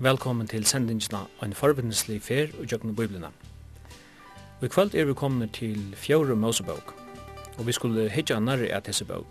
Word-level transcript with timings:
Velkommen 0.00 0.46
til 0.48 0.64
sendingina 0.64 1.26
Ein 1.44 1.52
forbindelslig 1.52 2.22
fer 2.24 2.54
og 2.56 2.70
jøgnum 2.72 2.94
biblina. 2.96 3.28
Og 4.60 4.62
i 4.64 4.96
er 4.96 5.04
vi 5.04 5.12
komne 5.12 5.46
til 5.46 5.94
fjore 5.94 6.36
Mosebok, 6.36 6.94
og 7.58 7.66
vi 7.66 7.72
skulle 7.72 8.08
hitja 8.08 8.38
nærri 8.40 8.70
at 8.70 8.86
hese 8.86 9.04
bok. 9.04 9.26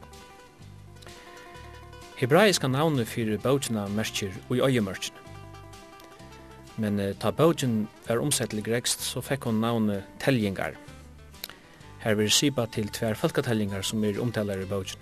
Hebraiska 2.18 2.68
navnet 2.68 3.08
fyrir 3.08 3.40
bokina 3.40 3.88
merkir 3.88 4.30
og 4.50 4.58
i 4.58 4.62
øyemørkin. 4.62 5.16
Men 6.78 7.00
eh, 7.00 7.16
ta 7.16 7.32
bokin 7.32 7.88
er 8.08 8.22
omsettelig 8.22 8.64
grekst, 8.64 9.02
så 9.02 9.22
fekk 9.22 9.44
hon 9.44 9.62
navnet 9.62 10.04
teljengar. 10.20 10.78
Her 12.00 12.14
vil 12.14 12.30
sipa 12.32 12.66
til 12.66 12.90
tver 12.90 13.14
falkateljengar 13.14 13.82
som 13.82 14.04
er 14.04 14.22
omtalar 14.22 14.62
i 14.62 14.70
bokin. 14.70 15.02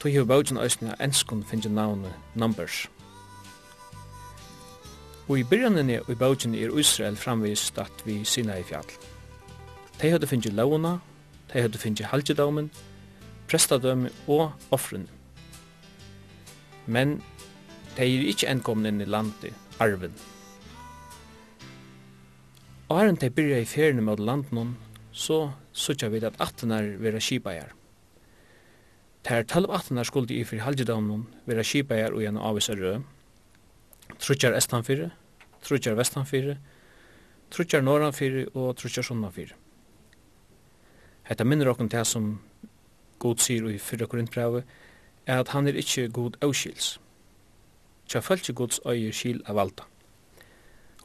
Tog 0.00 0.10
hiv 0.10 0.26
bokin 0.26 0.58
òsne 0.58 0.98
enskun 0.98 1.44
finnje 1.44 1.70
navnet 1.70 2.10
numbers. 2.34 2.88
Numbers 2.88 3.01
Og 5.28 5.38
i 5.38 5.44
byrjanene 5.46 6.00
i 6.10 6.14
bautjen 6.18 6.54
er 6.58 6.74
Israel 6.78 7.16
framvist 7.16 7.78
at 7.78 8.02
vi 8.06 8.24
sinna 8.26 8.58
i 8.58 8.66
fjall. 8.66 8.88
De 10.00 10.10
hadde 10.10 10.26
finnje 10.26 10.50
launa, 10.50 10.96
de 11.52 11.62
hadde 11.62 11.78
finnje 11.78 12.08
halgedomen, 12.10 12.70
prestadømme 13.46 14.10
og 14.26 14.50
offrene. 14.74 15.06
Men 16.86 17.20
de 17.96 18.02
er 18.02 18.26
ikkje 18.32 18.50
enkomne 18.50 18.90
inn 18.90 19.02
i 19.04 19.06
landet, 19.06 19.54
arven. 19.78 20.14
Og 22.88 22.98
herren 22.98 23.20
de 23.20 23.30
byrja 23.30 23.62
i 23.62 23.68
fjerne 23.68 24.02
mot 24.04 24.20
landen, 24.20 24.74
så 25.12 25.52
sutja 25.72 26.10
vi 26.12 26.24
at 26.24 26.40
attenar 26.40 26.88
vera 27.00 27.20
kipajar. 27.22 27.70
Ter 29.22 29.46
talv 29.46 29.70
attenar 29.70 30.08
skuldi 30.08 30.40
i 30.40 30.44
fyrir 30.44 30.66
halgedomen 30.66 31.28
vera 31.46 31.62
kipajar 31.62 32.16
og 32.16 32.24
gjerne 32.24 32.42
avisa 32.42 32.74
rød, 32.74 33.04
trutjar 34.18 34.56
estanfyrre, 34.58 35.12
trutjar 35.62 35.96
vestanfyrir, 35.98 36.56
trutjar 37.50 37.82
norranfyrir 37.82 38.50
og 38.54 38.76
trutjar 38.76 39.06
sunnanfyrir. 39.06 39.54
Hetta 41.28 41.44
minnir 41.44 41.70
okkum 41.70 41.88
til 41.88 42.04
som 42.06 42.32
God 43.22 43.38
sier 43.38 43.68
i 43.70 43.78
fyrra 43.78 44.06
korintbrevet, 44.10 44.64
er 45.26 45.38
at 45.38 45.52
han 45.54 45.68
er 45.68 45.78
ikkje 45.78 46.08
god 46.10 46.36
auskils. 46.42 46.98
Tja 48.08 48.20
fölkje 48.20 48.52
Guds 48.52 48.80
øyer 48.86 49.12
skil 49.14 49.42
av 49.46 49.54
valda. 49.54 49.86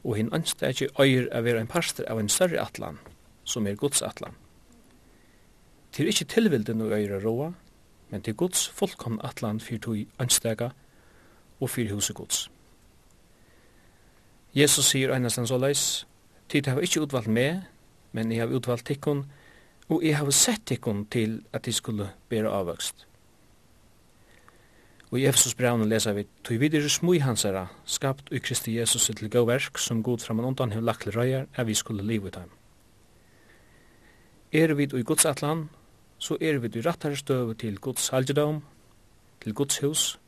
Og 0.04 0.16
hinn 0.16 0.34
ønsker 0.34 0.66
er 0.66 0.74
ikkje 0.74 0.90
øyer 0.98 1.28
av 1.32 1.46
vera 1.46 1.62
ein 1.62 1.70
parster 1.70 2.10
av 2.10 2.18
ein 2.18 2.28
større 2.28 2.58
atlan, 2.60 2.98
som 3.44 3.66
er 3.66 3.78
Guds 3.78 4.02
atlan. 4.02 4.34
Til 5.92 6.10
ikkje 6.10 6.26
tilvilden 6.34 6.80
og 6.80 6.92
øyer 6.92 7.22
roa, 7.24 7.52
men 8.10 8.22
til 8.22 8.34
Guds 8.34 8.68
fullkomna 8.68 9.22
atlan 9.28 9.60
fyrir 9.60 9.80
tog 9.80 10.20
ønstega 10.20 10.70
og 11.60 11.70
fyr 11.70 11.94
huset 11.94 12.16
Guds. 12.16 12.48
Jesus 14.58 14.88
sier 14.90 15.12
einastan 15.14 15.46
så 15.46 15.54
såleis, 15.54 15.82
tid 16.50 16.66
har 16.66 16.80
ikkje 16.82 17.04
utvalgt 17.04 17.30
meg, 17.30 17.60
men 18.10 18.32
jeg 18.32 18.42
har 18.42 18.54
utvalgt 18.56 18.88
tikkun, 18.88 19.20
og 19.86 20.02
jeg 20.02 20.16
har 20.18 20.30
sett 20.34 20.64
tikkun 20.66 21.04
til 21.12 21.36
at 21.54 21.62
de 21.68 21.72
skulle 21.72 22.08
bæra 22.28 22.50
avvøkst. 22.58 23.04
Og 25.12 25.20
i 25.20 25.28
Efesus 25.30 25.54
brevne 25.54 25.86
leser 25.88 26.16
vi, 26.16 26.26
«Tog 26.44 26.58
videre 26.60 26.90
smui 26.90 27.20
hansara, 27.22 27.68
skapt 27.86 28.32
ui 28.32 28.42
Kristi 28.42 28.74
Jesus 28.76 29.06
til 29.06 29.30
gåverk, 29.30 29.78
som 29.78 30.02
god 30.02 30.26
framan 30.26 30.50
undan 30.50 30.74
hev 30.74 30.82
lakle 30.82 31.14
røyar, 31.14 31.46
er 31.54 31.64
vi 31.64 31.74
skulle 31.74 32.02
livet 32.02 32.36
heim. 32.36 32.50
Er 34.52 34.74
vi 34.74 34.88
ui 34.92 35.02
Guds 35.02 35.24
atlan, 35.24 35.68
så 36.18 36.36
er 36.40 36.58
vi 36.58 36.68
ui 36.74 36.82
rattare 36.82 37.16
støve 37.16 37.54
til 37.54 37.78
Guds 37.78 38.08
halgedom, 38.08 38.64
til 39.40 39.54
Guds 39.54 39.78
hus, 39.78 40.18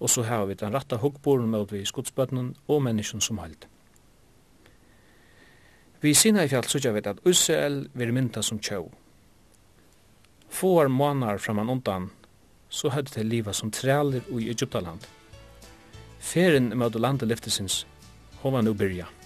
og 0.00 0.10
så 0.10 0.24
har 0.24 0.46
vi 0.48 0.54
den 0.54 0.72
rette 0.74 0.96
hukkboren 0.96 1.50
med 1.50 1.68
vi 1.72 1.84
skotsbøttene 1.84 2.54
og 2.68 2.82
menneskene 2.82 3.22
som 3.22 3.38
holdt. 3.38 3.68
Vi 6.00 6.14
sinna 6.16 6.44
i 6.44 6.48
fjall 6.48 6.64
sutja 6.64 6.94
vet 6.96 7.10
at 7.10 7.20
Israel 7.28 7.82
vil 7.92 8.14
mynda 8.16 8.42
som 8.42 8.58
tjau. 8.58 8.88
Fåar 10.48 10.88
månar 10.88 11.38
framan 11.38 11.68
undan, 11.68 12.10
så 12.68 12.88
hadde 12.88 13.12
det 13.14 13.26
liva 13.28 13.52
som 13.52 13.70
træler 13.70 14.24
i 14.32 14.48
Egyptaland. 14.48 15.04
Feren 16.20 16.72
med 16.78 16.96
landet 16.96 17.28
lyftesins, 17.28 17.86
hova 18.42 18.60
nu 18.60 18.74
byrja. 18.74 19.19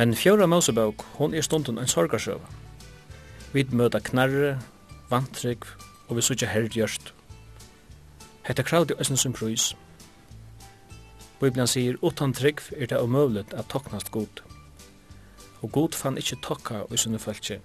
Men 0.00 0.14
fjóra 0.14 0.46
Mosebók, 0.46 1.02
hon 1.18 1.34
er 1.34 1.44
stundun 1.44 1.76
ein 1.78 1.88
sorgarsøva. 1.92 2.46
Vi 3.52 3.66
møta 3.76 3.98
knarre, 4.00 4.54
vantrygg 5.10 5.66
og 6.08 6.16
vi 6.16 6.24
sutja 6.24 6.48
herrgjørst. 6.48 7.10
Hetta 8.46 8.64
kraudi 8.64 8.96
æsne 8.96 9.18
som 9.20 9.34
prøys. 9.36 9.74
Bibelen 11.42 11.68
sier, 11.68 12.00
utan 12.00 12.32
trygg 12.32 12.64
er 12.78 12.88
det 12.88 13.02
umøvlet 13.02 13.52
at 13.52 13.68
toknast 13.68 14.08
god. 14.10 14.40
Og 15.60 15.68
god 15.76 16.00
fann 16.00 16.16
ikkje 16.16 16.40
tokka 16.48 16.86
i 16.88 16.96
sunne 16.96 17.20
fölkje. 17.20 17.60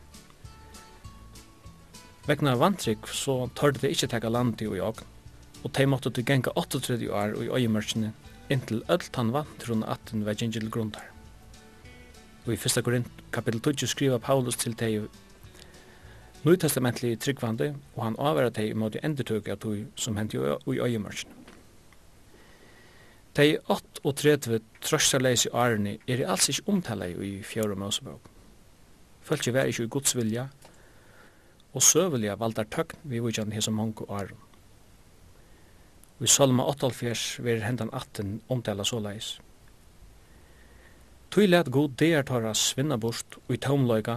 Vegna 2.28 2.60
vantrygg 2.60 3.08
så 3.08 3.48
tørde 3.56 3.80
det 3.80 3.96
ikkje 3.96 4.12
teka 4.12 4.28
landi 4.28 4.68
og 4.68 4.80
jogn, 4.81 5.08
og 5.64 5.72
tei 5.72 5.88
måtte 5.88 6.12
du 6.12 6.20
genga 6.20 6.52
38 6.60 7.00
år 7.08 7.40
og 7.40 7.48
i 7.48 7.52
øyemørkene, 7.64 8.12
inntil 8.52 8.84
öll 8.92 9.12
tann 9.12 9.31
vantrun 9.31 9.88
atten 9.88 10.28
vegin 10.28 10.52
til 10.52 10.68
grundar. 10.68 11.15
Og 12.45 12.53
i 12.53 12.57
1. 12.57 12.83
Korint 12.86 13.07
kapitel 13.33 13.62
2 13.62 13.88
skriva 13.89 14.18
Paulus 14.21 14.57
til 14.62 14.75
teg 14.77 15.07
nøytestamentlig 16.45 17.18
tryggvande, 17.19 17.71
og 17.95 18.03
han 18.03 18.19
avværa 18.21 18.51
teg 18.53 18.69
i 18.69 18.77
måte 18.77 19.01
endetøk 19.01 19.50
av 19.50 19.57
tog 19.63 19.81
som 19.97 20.18
hent 20.19 20.36
i 20.38 20.38
øyemørsen. 20.38 21.31
Teg 23.36 23.57
8 23.68 24.03
og 24.06 24.13
30 24.15 24.62
trøstaleis 24.86 25.47
i 25.47 25.51
årene 25.51 25.97
er 26.07 26.21
i 26.21 26.27
alls 26.30 26.47
ikke 26.53 26.69
omtaleg 26.71 27.18
i 27.19 27.31
fjøre 27.44 27.75
møsebøk. 27.75 28.30
Følt 29.25 29.42
ikke 29.42 29.56
vær 29.57 29.71
ikke 29.71 29.88
i 29.88 29.92
Guds 29.97 30.15
vilja, 30.15 30.45
og 31.74 31.83
søvelja 31.83 32.38
valdar 32.39 32.69
tøgn 32.71 33.01
vi 33.03 33.19
vujtjan 33.19 33.51
hese 33.51 33.74
mongo 33.74 34.06
åren. 34.07 34.38
Og 36.19 36.24
i 36.24 36.31
Salma 36.31 36.63
88 36.69 37.42
ver 37.44 37.65
hendan 37.65 37.89
18 37.92 38.38
omtala 38.47 38.86
såleis. 38.88 39.33
Tui 41.36 41.50
let 41.50 41.68
god 41.68 41.98
deir 42.00 42.24
tarra 42.24 42.54
svinna 42.56 42.96
bort 42.96 43.36
ui 43.52 43.58
taumloiga 43.60 44.14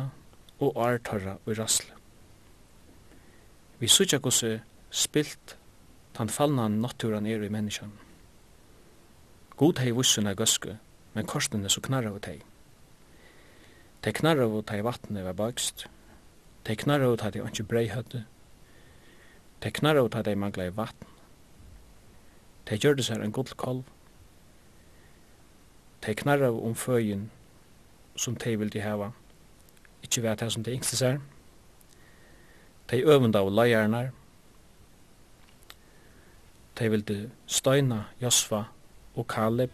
og 0.62 0.76
ar 0.78 1.00
tarra 1.02 1.32
ui 1.48 1.56
rasle. 1.58 1.96
Vi 3.80 3.88
sutja 3.90 4.20
gosse 4.22 4.50
spilt 4.90 5.56
tan 6.14 6.30
fallna 6.30 6.68
natturan 6.70 7.26
er 7.26 7.42
i 7.42 7.50
menneskjan. 7.50 7.90
God 9.58 9.82
hei 9.82 9.90
vissuna 9.98 10.36
gøsku, 10.38 10.76
men 11.18 11.26
korsten 11.26 11.66
er 11.66 11.74
så 11.74 11.82
knarra 11.82 12.14
ut 12.14 12.30
hei. 12.30 12.38
Tei 13.98 14.14
knarra 14.14 14.46
ut 14.46 14.70
hei 14.70 14.86
vattnet 14.86 15.26
var 15.26 15.34
bakst, 15.42 15.88
tei 16.62 16.78
knarra 16.78 17.10
ut 17.10 17.26
hei 17.26 17.34
tei 17.34 17.42
anki 17.42 17.66
brei 17.66 17.88
høttu, 17.90 18.22
tei 19.58 19.74
knarra 19.74 20.06
ut 20.06 20.14
hei 20.14 20.22
tei 20.22 20.38
mangla 20.38 20.70
i 20.70 20.76
vatn, 20.82 21.10
tei 22.70 22.78
gjørdes 22.78 23.10
her 23.10 23.26
en 23.26 23.34
god 23.34 23.56
kolv, 23.58 23.82
Tei 26.08 26.14
knarra 26.14 26.48
om 26.50 26.72
føyen 26.74 27.26
som 28.16 28.36
tei 28.36 28.54
vil 28.56 28.72
de 28.72 28.80
heva. 28.80 29.10
ikkje 30.02 30.22
vet 30.22 30.40
hei 30.40 30.48
som 30.50 30.64
tei 30.64 30.72
yngste 30.72 31.06
er. 31.06 31.18
Tei 32.88 33.02
øvunda 33.04 33.38
av 33.38 33.50
leiarnar. 33.52 34.08
Tei 36.76 36.88
vil 36.88 37.04
de 37.08 37.30
støyna 37.46 38.04
Josfa 38.22 38.62
og 39.16 39.26
Kaleb. 39.26 39.70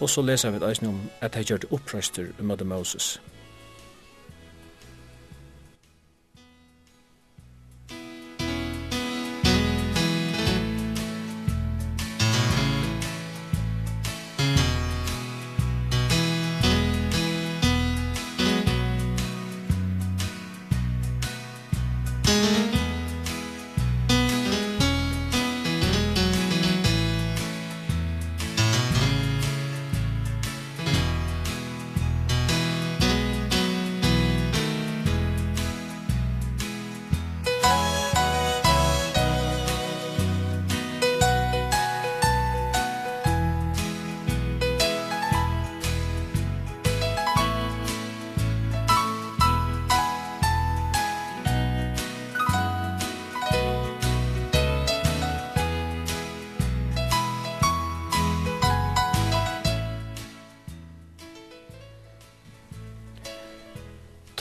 Og 0.00 0.10
så 0.10 0.22
leser 0.22 0.50
vi 0.50 0.56
et 0.56 0.68
eisne 0.68 0.88
om 0.88 1.00
at 1.20 1.32
tei 1.32 1.42
det 1.42 1.72
opprøster 1.72 2.26
um 2.38 2.46
Moses. 2.46 2.66
Moses. 2.66 3.35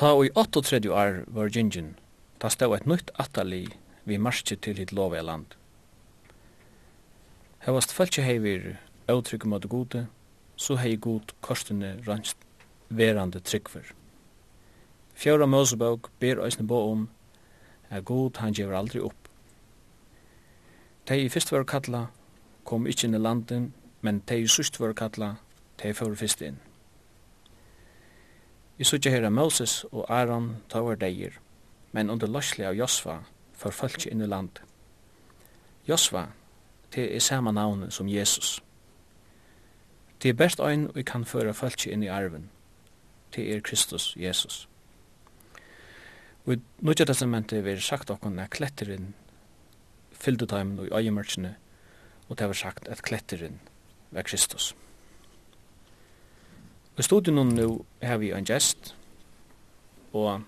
Ta 0.05 0.11
og 0.13 0.27
i 0.27 0.29
38 0.35 0.91
år 0.93 1.23
var 1.33 1.47
gingin, 1.49 1.95
ta 2.37 2.51
stod 2.53 2.75
et 2.75 2.83
nytt 2.85 3.07
atali 3.17 3.63
vi 4.05 4.19
marsje 4.21 4.53
til 4.61 4.77
hitt 4.77 4.91
lov 4.93 5.15
land. 5.17 5.55
Hevast 7.65 7.93
fæltje 7.93 8.21
heivir 8.21 8.75
eutrygg 9.09 9.47
mot 9.49 9.65
gode, 9.69 10.03
så 10.55 10.75
hei 10.75 10.95
god 10.95 11.33
kostene 11.41 11.95
ranst 12.07 12.37
verande 12.89 13.39
tryggfyr. 13.39 13.95
Fjóra 15.15 15.49
Mosebók 15.49 16.11
ber 16.19 16.43
eisne 16.45 16.67
bo 16.67 16.91
om 16.91 17.09
at 17.89 18.05
god 18.05 18.37
han 18.37 18.53
gjever 18.53 18.77
aldri 18.77 19.01
opp. 19.01 19.27
Tei 21.05 21.25
i 21.25 21.33
fyrst 21.33 21.51
var 21.51 21.65
kalla 21.65 22.05
kom 22.63 22.85
ikkje 22.85 23.09
inn 23.09 23.17
i 23.17 23.25
landen, 23.25 23.73
men 24.01 24.21
tei 24.21 24.43
i 24.43 24.47
sust 24.47 24.77
var 24.79 24.93
kalla, 24.93 25.37
tei 25.81 25.97
fyrir 25.97 26.21
fyrst 26.21 26.45
inn. 26.45 26.61
Vi 28.77 28.83
sutja 28.83 29.12
her 29.12 29.30
Moses 29.30 29.86
og 29.92 30.06
Aaron 30.10 30.56
tavar 30.69 30.95
deir, 31.00 31.39
men 31.92 32.10
under 32.10 32.27
løsli 32.27 32.66
av 32.68 32.75
Josva 32.75 33.22
for 33.56 33.72
fölkje 33.72 34.12
inn 34.12 34.22
i 34.22 34.27
land. 34.27 34.60
Josva, 35.88 36.27
det 36.95 37.07
er 37.16 37.19
sama 37.19 37.51
navn 37.51 37.92
som 37.92 38.07
Jesus. 38.07 38.60
Det 40.22 40.30
er 40.30 40.39
best 40.39 40.60
ein 40.60 40.89
vi 40.95 41.04
kan 41.04 41.25
føra 41.25 41.54
fölkje 41.54 41.92
inn 41.94 42.04
i 42.04 42.12
arven. 42.12 42.50
Det 43.36 43.48
er 43.56 43.62
Kristus, 43.62 44.13
Jesus. 44.18 44.68
Og 46.45 46.54
i 46.54 46.62
Nudja 46.81 47.06
testamentet 47.06 47.63
vi 47.66 47.80
sagt 47.80 48.12
okkon 48.12 48.39
at 48.39 48.51
kletterin 48.51 49.13
fyllte 50.12 50.45
taimen 50.45 50.80
og 50.80 50.88
i 50.88 50.94
øyemørkene, 51.00 51.56
og 52.27 52.39
det 52.39 52.48
var 52.48 52.54
sagt 52.54 52.88
at 52.88 53.04
kletterin 53.04 53.60
var 54.12 54.22
Kristus. 54.22 54.75
I 56.97 57.03
studion 57.03 57.50
nu 57.56 57.83
har 58.01 58.18
vi 58.18 58.31
en 58.31 58.45
gest, 58.45 58.95
og 60.13 60.42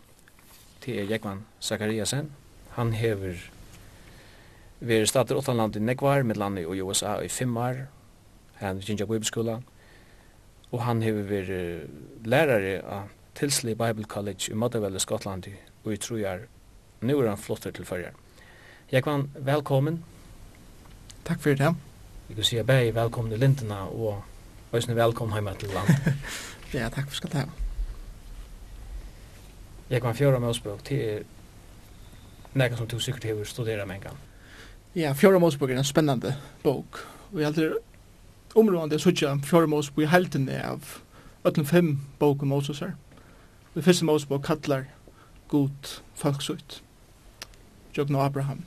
det 0.86 1.00
er 1.02 1.10
Jekvan 1.12 1.44
Zakariasen. 1.60 2.32
Han 2.78 2.94
hever 2.94 3.36
vi 4.80 4.94
er 4.94 5.06
stater 5.10 5.36
åttanland 5.36 5.76
i 5.76 5.80
Negvar, 5.80 6.24
med 6.24 6.38
landet 6.38 6.62
i 6.62 6.82
USA 6.82 7.18
i 7.20 7.28
fem 7.28 7.58
år, 7.58 7.88
her 8.60 8.74
i 8.74 8.86
Jinja 8.88 9.06
Bibelskola, 9.06 9.60
og 10.72 10.84
han 10.84 11.02
hever 11.02 11.24
vi 11.24 11.42
lærare 12.30 12.80
av 12.86 13.10
Tilsley 13.36 13.74
Bible 13.74 14.06
College 14.06 14.52
i 14.52 14.56
Motherwell 14.56 14.96
i 14.96 15.00
Skottland 15.00 15.46
og 15.84 15.92
vi 15.92 15.98
tror 15.98 16.18
jeg 16.18 16.40
Nu 17.02 17.20
er 17.20 17.28
han 17.30 17.38
flotter 17.38 17.72
til 17.72 17.86
førjar. 17.86 18.14
Jekvan, 18.94 19.30
velkommen. 19.36 20.04
Takk 21.26 21.40
for 21.40 21.54
det. 21.54 21.76
Vi 22.28 22.34
kan 22.34 22.44
si 22.44 22.58
at 22.58 22.68
velkommen 22.68 23.34
i 23.34 23.38
Lintena 23.38 23.84
og 23.86 24.24
Øysen 24.78 24.96
velkommen 24.96 25.34
hjemme 25.34 25.54
til 25.60 25.70
land. 25.70 25.88
ja, 26.74 26.90
takk 26.90 27.08
for 27.08 27.16
skal 27.18 27.30
ta. 27.30 27.44
Jeg 29.90 30.02
kan 30.02 30.16
fjøre 30.16 30.40
med 30.40 30.48
Mosbøk 30.48 30.84
til 30.86 31.24
nekka 32.54 32.78
som 32.78 32.88
du 32.88 33.00
sikkert 33.00 33.24
har 33.24 33.44
studeret 33.44 33.88
med 33.88 33.96
en 33.96 34.02
gang. 34.02 34.20
Ja, 34.96 35.14
Fjora 35.14 35.40
Mosbøk 35.40 35.72
er 35.72 35.78
en 35.78 35.84
spennende 35.84 36.36
bok. 36.64 37.08
Og 37.34 37.42
jeg 37.42 37.58
er 37.58 37.74
områdende 38.56 38.94
jeg 38.94 39.02
sutja 39.02 39.34
Fjora 39.44 39.66
Mosbøk 39.66 40.06
i 40.06 40.12
helten 40.14 40.50
av 40.50 40.86
85 41.44 41.98
bok 42.20 42.42
om 42.42 42.48
Moses 42.48 42.80
her. 42.80 42.94
Det 43.76 43.84
første 43.84 44.06
Mosebok 44.06 44.44
kallar 44.44 44.84
god 45.48 46.02
folksutt. 46.16 46.84
Jogn 47.98 48.16
og 48.16 48.26
Abraham. 48.26 48.66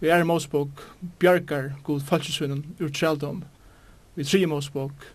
Vi 0.00 0.08
er 0.08 0.24
Mosebok 0.24 0.68
bjargar 1.18 1.74
god 1.82 2.00
folksunnen 2.00 2.76
ur 2.80 2.88
trældom 2.88 3.44
vi 4.14 4.24
tre 4.24 4.46
Mosebok 4.46 5.06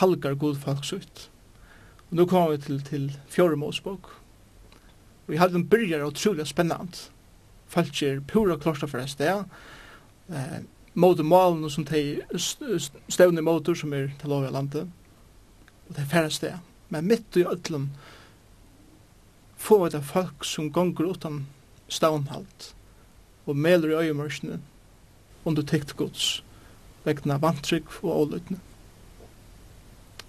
halgar 0.00 0.34
god 0.34 0.56
folksutt. 0.62 1.30
Og 2.10 2.16
nå 2.18 2.26
kommer 2.26 2.56
vi 2.56 2.62
til, 2.62 2.80
til 2.82 3.10
fjore 3.28 3.56
Mosebok. 3.56 4.10
Og 5.26 5.34
i 5.34 5.40
halden 5.40 5.68
byrjar 5.68 6.06
utrolig 6.06 6.46
spennant. 6.46 7.10
Folk 7.66 8.02
er 8.02 8.20
pura 8.20 8.56
klosta 8.56 8.86
for 8.86 8.98
et 8.98 9.36
Eh, 10.28 10.62
mot 10.94 11.18
malen 11.24 11.70
som 11.70 11.84
de 11.84 12.22
stevne 13.08 13.42
motor 13.42 13.74
som 13.74 13.92
er 13.92 14.08
til 14.18 14.32
lov 14.32 14.46
i 14.46 14.50
landet. 14.50 14.88
Og 15.88 15.94
det 15.94 16.02
er 16.02 16.10
færre 16.10 16.30
sted. 16.30 16.54
Men 16.88 17.06
mitt 17.06 17.36
i 17.36 17.44
ötlum 17.44 17.90
få 19.56 19.84
vi 19.84 19.90
det 19.90 20.04
folk 20.04 20.44
som 20.44 20.72
gonger 20.72 21.10
utan 21.10 21.46
stavnhalt 21.88 22.72
og 23.46 23.56
meler 23.56 23.88
i 23.88 24.06
øyemørsene 24.06 24.60
under 25.44 25.62
tikt 25.62 25.96
gods 25.96 26.42
vegna 27.06 27.38
vantrygg 27.42 27.88
og 28.02 28.20
åløytne. 28.20 28.58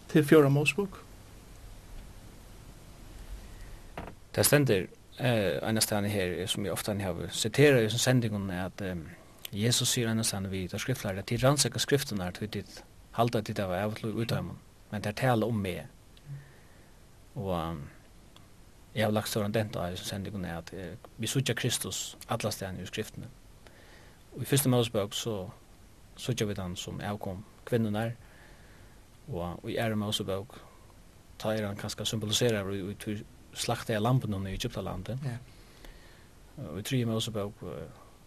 Til 0.07 0.23
fjóra 0.23 0.49
Mosebok. 0.49 1.01
Det 4.35 4.45
stender 4.45 4.85
eh, 5.19 5.69
en 5.69 5.81
sted 5.81 6.05
her, 6.13 6.45
som 6.47 6.65
jeg 6.65 6.71
ofte 6.71 6.93
har 6.93 7.27
siteret 7.29 7.93
i 7.93 7.97
sendingen, 7.97 8.49
er 8.49 8.65
at 8.65 8.81
um, 8.91 9.07
Jesus 9.51 9.89
sier 9.89 10.11
en 10.11 10.23
sted 10.23 10.49
vi 10.51 10.67
tar 10.67 10.77
skriftlærere, 10.77 11.21
til 11.21 11.41
rannsaka 11.41 11.79
skriftene 11.79 12.25
er 12.25 12.31
til 12.31 12.49
ditt 12.53 12.83
halda 13.17 13.41
ditt 13.41 13.59
av 13.59 13.71
av 13.73 13.95
til 13.95 14.13
men 14.91 15.01
det 15.01 15.09
er 15.09 15.11
tale 15.11 15.45
om 15.45 15.55
meg. 15.55 15.87
Og 17.35 17.49
um, 17.49 17.81
jeg 18.95 19.05
har 19.05 19.11
lagt 19.11 19.29
større 19.29 19.49
den 19.49 19.69
i 19.93 19.95
sendingen 19.97 20.45
er 20.45 20.57
at 20.57 20.73
uh, 20.73 21.09
vi 21.17 21.27
sutja 21.27 21.53
Kristus 21.53 22.17
alla 22.29 22.51
stedene 22.51 22.81
i 22.81 22.85
skriftene. 22.85 23.27
Og 24.35 24.41
i 24.41 24.45
første 24.45 24.69
mosebok 24.69 25.13
så 25.13 25.49
så 26.17 26.33
gjør 26.33 26.51
vi 26.51 26.57
den 26.57 26.75
som 26.75 27.01
avkom 27.01 27.43
der, 27.69 28.11
og 29.27 29.69
i 29.69 29.75
er 29.75 29.95
ta 29.95 30.43
tar 31.37 31.63
han 31.63 31.75
kanskje 31.75 32.05
symboliserer 32.05 32.63
vi 32.63 32.81
ut 32.81 33.23
slakta 33.53 33.95
av 33.95 34.01
lampen 34.01 34.47
i 34.47 34.53
Egyptalandet 34.53 35.19
ja. 35.23 35.37
og 36.57 36.79
i 36.79 36.83
tre 36.83 37.05
Mosebok 37.05 37.53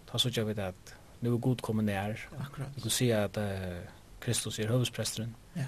ta 0.06 0.18
så 0.18 0.30
gjør 0.30 0.44
vi 0.44 0.54
det 0.54 0.68
at 0.75 0.94
nu 1.20 1.35
er 1.35 1.38
god 1.38 1.62
kommet 1.62 1.85
nær 1.85 2.18
akkurat 2.38 2.76
Vi 2.76 2.82
kan 2.82 2.90
si 2.90 3.11
at 3.11 3.37
uh, 3.37 3.82
Kristus 4.20 4.59
er 4.59 4.68
høvespresteren 4.68 5.35
ja. 5.56 5.66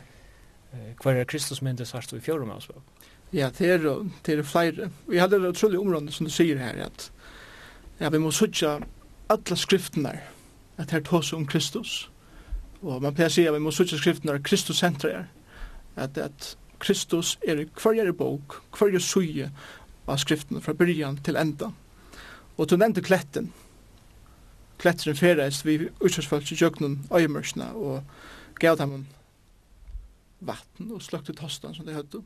uh, 0.75 0.93
hver 1.03 1.21
er 1.21 1.25
Kristus 1.25 1.63
mindre 1.63 1.87
sart 1.87 2.13
i 2.13 2.21
fjord 2.21 2.47
Mosebok 2.47 2.83
Ja, 3.33 3.51
det 3.59 3.71
er, 3.71 3.79
det 4.27 4.39
er 4.39 4.43
flere. 4.43 4.91
Vi 5.09 5.17
hadde 5.17 5.37
et 5.37 5.57
utrolig 5.57 5.79
område 5.79 6.13
som 6.13 6.27
du 6.27 6.33
sier 6.33 6.59
her, 6.59 6.85
at 6.85 7.13
ja, 8.01 8.11
vi 8.13 8.19
må 8.21 8.31
sutja 8.31 8.75
alla 9.33 9.57
skriftene, 9.57 10.19
at 10.77 10.91
her 10.91 11.01
tås 11.01 11.33
om 11.33 11.47
Kristus. 11.47 12.11
Og 12.83 13.03
man 13.03 13.15
pleier 13.15 13.31
å 13.31 13.35
si 13.35 13.47
at 13.47 13.55
vi 13.55 13.63
må 13.63 13.71
sutja 13.75 13.99
skriften 13.99 14.31
når 14.31 14.43
Kristus 14.47 14.81
sentrer 14.83 15.29
at, 15.97 16.19
at 16.19 16.57
Kristus 16.83 17.37
er 17.47 17.61
i 17.63 17.69
hverjere 17.79 18.15
bok, 18.17 18.59
hverje 18.75 19.01
suje 19.03 19.51
av 20.11 20.19
skriften 20.19 20.63
fra 20.65 20.75
byrjan 20.75 21.21
til 21.23 21.39
enda. 21.39 21.71
Og 22.59 22.69
du 22.69 22.77
nevnte 22.77 23.05
kletten. 23.05 23.53
Kletten 24.83 25.15
ferreist 25.15 25.67
vi 25.67 25.79
utsatsfalt 26.03 26.51
i 26.51 26.59
jøgnen 26.59 27.05
øyemørsene 27.15 27.71
og 27.79 28.03
gav 28.59 28.81
dem 28.81 29.05
vatten 30.43 30.91
og 30.91 31.03
slukte 31.03 31.37
tostan 31.39 31.75
som 31.75 31.87
de 31.87 31.95
høyde. 31.95 32.25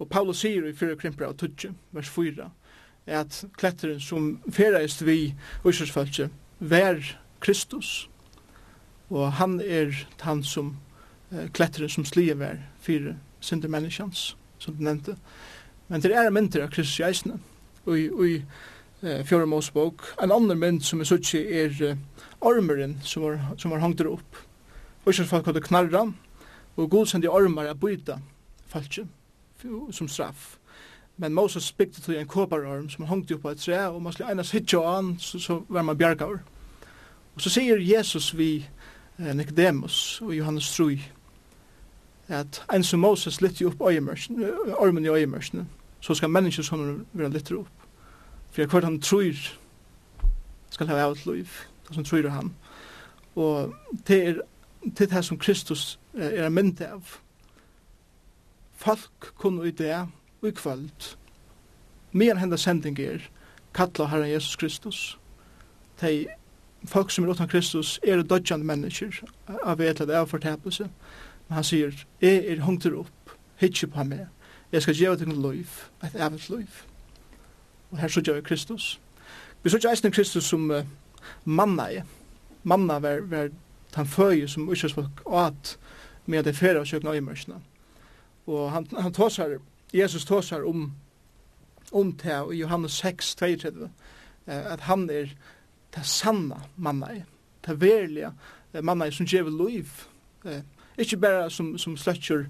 Og 0.00 0.08
Paulus 0.08 0.42
sier 0.44 0.64
i 0.64 0.76
4 0.76 0.96
krimpera 1.00 1.32
og 1.32 1.40
20, 1.40 1.72
vers 1.96 2.08
4, 2.12 2.50
at 3.06 3.44
kletteren 3.56 4.00
som 4.00 4.30
ferreist 4.52 5.04
vi 5.06 5.32
utsatsfalt 5.64 6.20
vær 6.60 7.00
Kristus, 7.40 8.10
og 9.10 9.32
han 9.40 9.60
er 9.60 9.94
han 10.22 10.42
som 10.46 10.76
uh, 11.32 11.46
klettere 11.52 11.90
som 11.90 12.06
slier 12.06 12.38
vær 12.38 12.60
fire 12.80 13.16
synder 13.40 13.72
menneskjans, 13.72 14.36
som 14.58 14.76
du 14.76 14.84
nevnte. 14.84 15.16
Men 15.88 16.02
det 16.02 16.14
er 16.14 16.30
mynter 16.30 16.64
av 16.64 16.70
Kristus 16.74 17.00
Jeisne, 17.00 17.40
og 17.86 17.98
i 17.98 18.36
uh, 19.02 19.22
fjore 19.26 19.46
Mosebok. 19.50 20.04
En 20.22 20.32
annen 20.32 20.58
mynd 20.58 20.82
som 20.86 21.00
er 21.00 21.10
sutsi 21.10 21.42
er 21.62 21.74
uh, 21.82 21.96
ormeren 22.40 22.98
som 23.02 23.26
var, 23.26 23.40
som 23.58 23.74
var 23.74 23.82
hangter 23.82 24.10
opp. 24.10 24.42
Og 25.04 25.12
ikke 25.12 25.30
folk 25.30 25.48
hadde 25.50 25.64
knarra, 25.64 26.06
og 26.76 26.90
god 26.90 27.06
sendi 27.10 27.28
ormar 27.28 27.68
er 27.68 27.78
byta 27.78 28.20
falskje 28.70 29.08
som 29.92 30.08
straff. 30.08 30.56
Men 31.20 31.34
Moses 31.34 31.64
spikte 31.64 32.00
til 32.00 32.16
en 32.16 32.26
kåparorm 32.26 32.88
som 32.90 33.04
hangt 33.04 33.32
opp 33.32 33.42
på 33.42 33.50
et 33.50 33.60
tre, 33.60 33.76
og 33.88 34.02
man 34.02 34.12
skulle 34.12 34.30
einas 34.30 34.50
hitja 34.50 34.80
an, 34.98 35.16
så, 35.18 35.38
så 35.38 35.62
var 35.68 35.82
man 35.82 35.98
bjergaur. 35.98 36.38
Og 37.34 37.40
så 37.44 37.50
sier 37.50 37.76
Jesus 37.80 38.32
vi, 38.38 38.68
Nicodemus 39.20 40.20
og 40.22 40.34
Johannes 40.36 40.70
Trui, 40.72 41.00
at 42.28 42.62
en 42.74 42.84
som 42.84 43.00
Moses 43.00 43.40
lytter 43.40 43.66
opp 43.66 43.80
ormen 43.80 45.04
i 45.04 45.08
øyemørsene, 45.08 45.66
så 46.00 46.14
skal 46.14 46.30
menneskene 46.30 46.64
sånn 46.64 47.02
være 47.12 47.32
lytter 47.34 47.58
opp. 47.58 47.88
For 48.50 48.66
hvert 48.66 48.86
han 48.86 49.00
tror 49.00 49.36
skal 50.70 50.88
ha 50.88 51.02
av 51.04 51.16
et 51.18 51.26
liv, 51.26 51.50
det 51.88 51.94
som 51.94 52.06
tror 52.06 52.28
han. 52.30 52.54
Og 53.36 53.74
det 54.08 54.20
er 54.28 54.40
det 54.98 55.10
her 55.12 55.22
som 55.22 55.38
Kristus 55.38 55.98
er 56.14 56.46
en 56.46 56.54
mynd 56.54 56.80
av. 56.80 57.18
Folk 58.80 59.34
kunne 59.36 59.68
i 59.68 59.74
det 59.76 60.06
og 60.40 60.48
i 60.48 60.56
kvöld, 60.56 61.16
mer 62.12 62.40
henda 62.40 62.56
sending 62.56 62.98
er, 62.98 63.26
kalla 63.74 64.08
Herren 64.08 64.30
Jesus 64.30 64.56
Kristus, 64.56 65.18
de 66.00 66.26
folk 66.84 67.10
som 67.10 67.24
er 67.24 67.30
utan 67.30 67.48
Kristus 67.48 68.00
er 68.02 68.22
dødjande 68.22 68.66
mennesker 68.66 69.22
av 69.64 69.80
et 69.80 69.98
det 69.98 70.14
er 70.16 70.24
fortepelse. 70.24 70.88
Men 71.48 71.54
han 71.54 71.64
sier, 71.64 71.92
jeg 72.20 72.44
er 72.46 72.62
hungter 72.62 72.94
opp, 72.96 73.34
hitje 73.60 73.88
på 73.90 74.04
meg, 74.04 74.28
jeg 74.72 74.82
skal 74.82 74.94
gjøre 74.94 75.16
til 75.16 75.34
liv, 75.34 75.68
et 76.04 76.14
evigt 76.14 76.50
liv. 76.50 76.82
Og 77.90 77.98
her 77.98 78.08
så 78.08 78.20
gjør 78.20 78.40
Kristus. 78.40 79.00
Vi 79.62 79.70
så 79.70 79.76
ikke 79.76 79.90
eisen 79.90 80.12
Kristus 80.12 80.44
som 80.44 80.70
uh, 80.70 80.84
manna 81.44 81.88
er. 81.90 82.02
Manna 82.62 82.98
var, 82.98 83.20
var 83.20 83.50
han 83.94 84.06
føye 84.06 84.48
som 84.48 84.70
ikke 84.72 84.88
folk 84.94 85.22
åt 85.26 85.78
med 86.26 86.44
det 86.44 86.56
fyrre 86.56 86.80
og 86.80 86.86
søkna 86.86 87.12
øyemørsene. 87.12 87.58
Og 88.46 88.70
han, 88.72 88.86
han 88.98 89.12
tåsar, 89.12 89.58
Jesus 89.94 90.24
tåsar 90.24 90.62
om 90.62 90.92
om 91.92 92.12
til 92.12 92.52
i 92.52 92.60
Johannes 92.60 92.92
6, 92.92 93.34
32, 93.34 93.84
uh, 93.84 93.90
at 94.46 94.80
han 94.80 95.10
er 95.10 95.26
det 95.94 96.06
sanna 96.06 96.62
manna 96.76 97.06
er, 97.06 97.26
det 97.66 97.80
verliga 97.80 98.32
manna 98.82 99.06
er 99.06 99.10
som 99.10 99.26
gjever 99.26 99.50
liv. 99.50 99.90
Eh, 100.44 100.62
ikke 100.98 101.16
bare 101.16 101.50
som, 101.50 101.78
som 101.78 101.96
sløtjer 101.96 102.46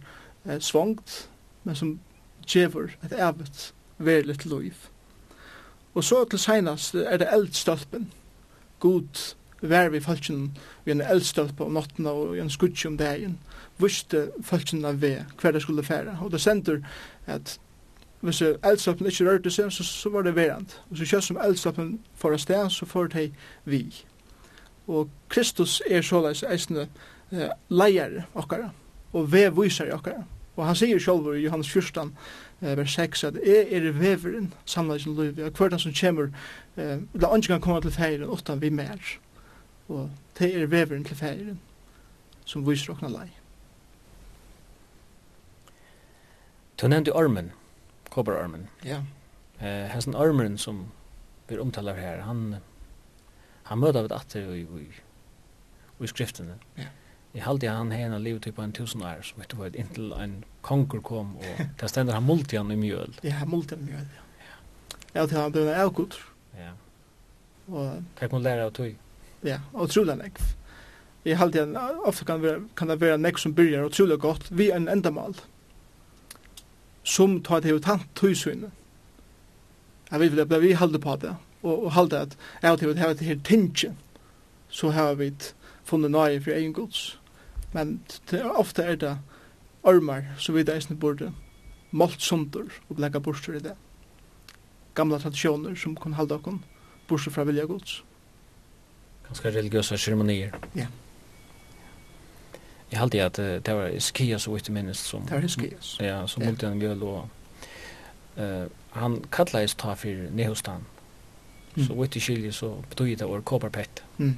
eh, 0.46 0.60
svongt, 0.60 1.28
men 1.64 1.76
som 1.76 1.98
gjever 2.46 2.96
et 3.04 3.12
evet 3.12 3.74
verligt 3.98 4.46
liv. 4.46 4.74
Og 5.94 6.04
så 6.04 6.24
til 6.24 6.38
senast 6.38 6.94
er 6.94 7.16
det 7.16 7.28
eldstolpen, 7.32 8.12
God 8.80 9.34
vær 9.60 9.90
vi 9.92 10.00
falskjen 10.00 10.50
vi 10.84 10.94
en 10.94 11.02
eldstolp 11.04 11.60
om 11.60 11.74
notten 11.76 12.06
og 12.06 12.38
en 12.38 12.50
skutsi 12.50 12.88
om 12.88 12.96
dagen. 12.96 13.38
Vuste 13.80 14.30
falskjen 14.44 14.84
av 14.88 15.00
ved 15.02 15.24
hver 15.40 15.52
det 15.52 15.62
skulle 15.62 15.84
fære. 15.84 16.18
Og 16.20 16.32
det 16.32 16.40
sender 16.40 16.80
at 17.26 17.58
hvis 18.20 18.42
eldslappen 18.42 19.06
ikke 19.06 19.24
rørte 19.24 19.50
seg, 19.50 19.72
så, 19.72 19.84
så 19.84 20.10
var 20.12 20.22
det 20.22 20.36
verand. 20.36 20.74
Og 20.90 20.98
så 20.98 21.06
kjøtt 21.08 21.24
som 21.24 21.38
eldslappen 21.40 21.94
får 22.20 22.36
av 22.36 22.42
sted, 22.42 22.70
så 22.70 22.86
får 22.86 23.08
det 23.14 23.30
vi. 23.64 23.84
Og 24.90 25.08
Kristus 25.28 25.78
er 25.88 26.02
såleis 26.04 26.42
eisne 26.42 26.88
eh, 27.32 27.48
leier 27.70 28.24
okkara, 28.34 28.72
og 29.12 29.32
vevviser 29.32 29.92
okkara. 29.94 30.24
Og 30.56 30.66
han 30.66 30.76
sier 30.76 31.00
sjálfur 31.00 31.38
i 31.38 31.44
Johannes 31.46 31.70
14, 31.72 32.12
eh, 32.60 32.76
vers 32.76 32.94
6, 32.98 33.24
at 33.24 33.40
jeg 33.46 33.68
er 33.72 33.90
veveren 33.96 34.52
samleisen 34.68 35.16
liv, 35.16 35.40
og 35.44 35.56
hver 35.56 35.78
som 35.78 35.94
kommer, 36.00 36.32
eh, 36.76 36.98
la 37.14 37.32
andre 37.32 37.54
kan 37.54 37.60
komme 37.60 37.80
til 37.80 37.94
feiren, 37.96 38.28
utan 38.28 38.60
vi 38.60 38.70
mer. 38.70 38.98
Og 39.88 40.10
det 40.38 40.54
er 40.54 40.66
veveren 40.66 41.04
til 41.04 41.16
feiren, 41.16 41.60
som 42.44 42.66
viser 42.66 42.92
okkara 42.92 43.10
lei. 43.10 43.30
Du 46.80 46.88
nevnte 46.88 47.12
ormen, 47.12 47.52
kobberormen. 48.10 48.68
Ja. 48.86 49.02
Eh, 49.58 49.86
hessen 49.92 50.16
ormen 50.18 50.58
som 50.58 50.86
vi 51.48 51.58
omtalar 51.58 51.98
her, 51.98 52.22
han 52.26 52.60
han 53.70 53.78
møter 53.78 54.02
vet 54.02 54.14
atter 54.16 54.48
i, 54.50 54.64
i, 54.64 54.86
i 56.02 56.08
skriftene. 56.10 56.56
Ja. 56.78 56.88
Jeg 57.30 57.44
halte 57.44 57.70
han 57.70 57.92
henne 57.94 58.18
livet 58.18 58.48
på 58.54 58.64
en 58.64 58.72
tusen 58.74 59.04
år, 59.06 59.20
så 59.22 59.36
vet 59.38 59.52
du 59.52 59.60
hva, 59.60 59.68
inntil 59.78 60.10
en 60.18 60.40
konger 60.66 61.02
kom, 61.06 61.36
og 61.38 61.60
det 61.78 61.90
stender 61.92 62.18
han 62.18 62.26
multi 62.26 62.58
han 62.58 62.72
i 62.74 62.78
mjøl. 62.80 63.14
Ja, 63.22 63.36
han 63.44 63.52
multi 63.52 63.76
han 63.76 63.86
i 63.86 63.92
mjøl, 63.92 64.08
ja. 64.16 64.24
Ja, 65.14 65.26
til 65.26 65.36
han 65.38 65.54
ble 65.54 65.68
en 65.68 65.84
avgud. 65.84 66.18
Ja. 66.58 66.72
Og, 67.70 68.00
Hva 68.18 68.26
kan 68.26 68.34
man 68.34 68.46
lære 68.48 68.66
av 68.66 68.74
tog? 68.74 68.98
Ja, 69.46 69.60
og 69.70 69.94
trolig 69.94 70.18
nekv. 70.18 70.42
Jeg 71.28 71.38
halte 71.38 71.62
han, 71.62 71.78
ofte 72.08 72.26
kan, 72.26 72.42
være, 72.42 72.64
kan 72.74 72.90
det 72.90 72.98
være 73.02 73.20
nekv 73.22 73.38
som 73.38 73.54
byrjar, 73.54 73.86
og 73.86 74.20
godt, 74.26 74.50
vi 74.50 74.72
er 74.72 74.80
en 74.80 74.90
endamal 74.90 75.38
som 77.04 77.40
tar 77.42 77.60
det 77.60 77.82
tant 77.82 78.06
tøysyn. 78.14 78.70
Jeg 80.10 80.20
vet 80.20 80.36
vel 80.36 80.62
vi 80.62 80.72
halde 80.72 80.98
på 80.98 81.16
det, 81.16 81.34
og, 81.62 81.84
og 81.84 81.92
halde 81.92 82.18
at 82.18 82.36
jeg 82.62 82.78
til 82.78 82.88
det 82.88 82.98
her 82.98 83.14
til 83.14 83.40
tinge, 83.44 83.94
så 84.68 84.90
har 84.90 85.14
vi 85.14 85.32
funnet 85.84 86.10
nøye 86.10 86.40
for 86.40 86.50
egen 86.50 86.72
gods. 86.72 87.18
Men 87.72 88.00
ofte 88.54 88.82
er 88.82 88.96
det 88.96 89.18
ormar, 89.82 90.24
så 90.38 90.52
vi 90.52 90.64
eisne 90.66 90.96
burde, 90.96 91.32
målt 91.90 92.22
sundur 92.22 92.70
og 92.88 92.96
blekka 92.96 93.18
borster 93.18 93.54
i 93.54 93.62
det. 93.64 93.74
Gamla 94.94 95.18
tradisjoner 95.18 95.74
som 95.74 95.96
kun 95.96 96.18
halda 96.18 96.34
okon, 96.34 96.64
borster 97.08 97.30
fra 97.30 97.44
vilja 97.44 97.64
gods. 97.64 98.02
Ganske 99.28 99.54
religiøse 99.54 99.98
ceremonier. 99.98 100.50
Ja. 100.74 100.80
Yeah 100.80 101.09
halte 102.98 103.22
at 103.22 103.38
uh, 103.38 103.44
det 103.44 103.74
var 103.74 103.90
Skias 103.98 104.48
og 104.48 104.56
ikke 104.56 104.72
minst 104.72 105.06
som 105.06 105.22
Det 105.22 105.42
var 105.42 105.48
Skias. 105.48 105.96
Ja, 106.00 106.26
som 106.26 106.42
yeah. 106.42 106.52
multian 106.52 106.78
mjöl 106.78 107.02
og... 107.02 107.28
Uh, 108.36 108.66
han 108.90 109.24
kallades 109.32 109.74
ta 109.74 109.94
for 109.94 110.30
Nehostan. 110.30 110.86
Så 111.76 111.94
vet 111.94 112.14
du 112.14 112.20
skilje 112.20 112.52
så 112.52 112.82
betyder 112.90 113.16
det 113.16 113.28
var 113.28 113.40
kopparpett. 113.40 114.02
Mm. 114.18 114.36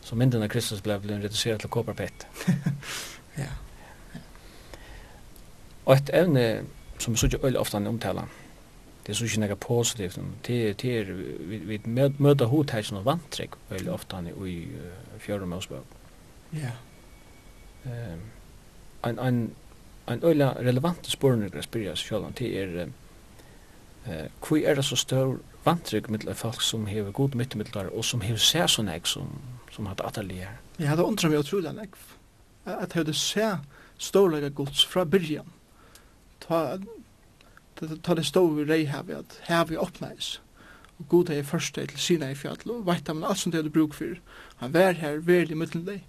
Så 0.00 0.14
mynden 0.14 0.42
av 0.42 0.48
Kristus 0.48 0.80
blev 0.80 1.00
blev 1.02 1.16
reducerad 1.16 1.58
til 1.58 1.68
kopparpett. 1.70 2.26
ja. 3.38 3.50
Og 5.84 5.96
et 5.96 6.10
evne 6.12 6.64
som 6.98 7.16
som 7.16 7.30
så 7.30 7.36
ju 7.36 7.56
ofta 7.56 7.76
omtalar 7.76 8.28
det 9.08 9.14
er 9.14 9.16
så 9.16 9.24
ikke 9.24 9.40
noe 9.40 9.56
positivt. 9.56 10.18
Det 10.46 10.56
er 10.68 10.72
det 10.72 10.98
er 10.98 11.12
vi 11.48 11.56
vi 11.56 11.78
møter 12.18 12.46
hodtæsjen 12.46 12.96
og 12.96 13.06
vantrekk 13.06 13.54
veldig 13.70 13.92
ofte 13.92 14.16
i 14.46 14.56
uh, 14.64 15.14
fjørum 15.18 15.52
og 15.52 15.62
spøk. 15.62 15.94
Ja 16.52 16.74
en 19.04 19.18
en 19.18 19.40
en 20.08 20.24
øyla 20.24 20.52
relevant 20.58 21.06
spurning 21.06 21.54
at 21.54 21.64
spyrja 21.64 21.94
seg 21.96 22.08
sjálv 22.08 22.32
til 22.34 22.56
er 22.56 22.88
eh 24.06 24.28
kvi 24.42 24.64
er 24.64 24.74
det 24.74 24.84
så 24.84 24.96
stor 24.96 25.38
vantrygg 25.64 26.10
mittel 26.10 26.34
folk 26.34 26.62
som 26.62 26.86
hever 26.86 27.12
god 27.12 27.34
mittemiddelar 27.34 27.90
og 27.92 28.04
som 28.04 28.20
hever 28.20 28.40
seg 28.40 28.68
sånn 28.68 28.88
ek 28.88 29.06
som, 29.06 29.28
som 29.72 29.86
hatt 29.86 30.00
atelier. 30.00 30.60
Ja, 30.78 30.88
hadde 30.92 31.04
undrar 31.04 31.30
meg 31.30 31.40
utrolig 31.40 31.68
enn 31.68 31.82
at 31.82 32.94
jeg 32.94 33.02
hadde 33.02 33.14
seg 33.14 33.58
stålega 33.98 34.48
gods 34.48 34.84
fra 34.86 35.04
byrjan. 35.04 35.52
Ta, 36.40 36.78
ta, 37.74 37.86
ta 38.02 38.14
det 38.14 38.26
stå 38.26 38.46
vi 38.54 38.64
rei 38.64 38.84
her 38.86 39.02
vi 39.02 39.16
at 39.18 39.40
her 39.48 39.64
vi 39.68 39.76
oppnæs. 39.76 40.38
Og 40.98 41.08
god 41.08 41.30
er 41.30 41.42
først 41.42 41.74
til 41.74 41.92
sina 41.96 42.30
i 42.30 42.38
fjall 42.38 42.70
og 42.74 42.86
veit 42.86 43.08
han 43.08 43.24
alt 43.24 43.38
som 43.38 43.52
det 43.52 43.62
hadde 43.62 43.74
bruk 43.74 43.94
for. 43.94 44.18
Han 44.62 44.74
vær 44.74 44.98
her 44.98 45.20
verlig 45.26 45.58
mittel 45.58 45.84
deg. 45.86 46.06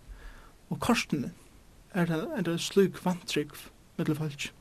Og 0.70 0.80
korsten 0.80 1.32
er 1.94 2.06
det 2.06 2.48
en 2.48 2.60
slik 2.60 3.00
vantrygg 3.06 3.54
mittel 3.98 4.16
folk. 4.16 4.52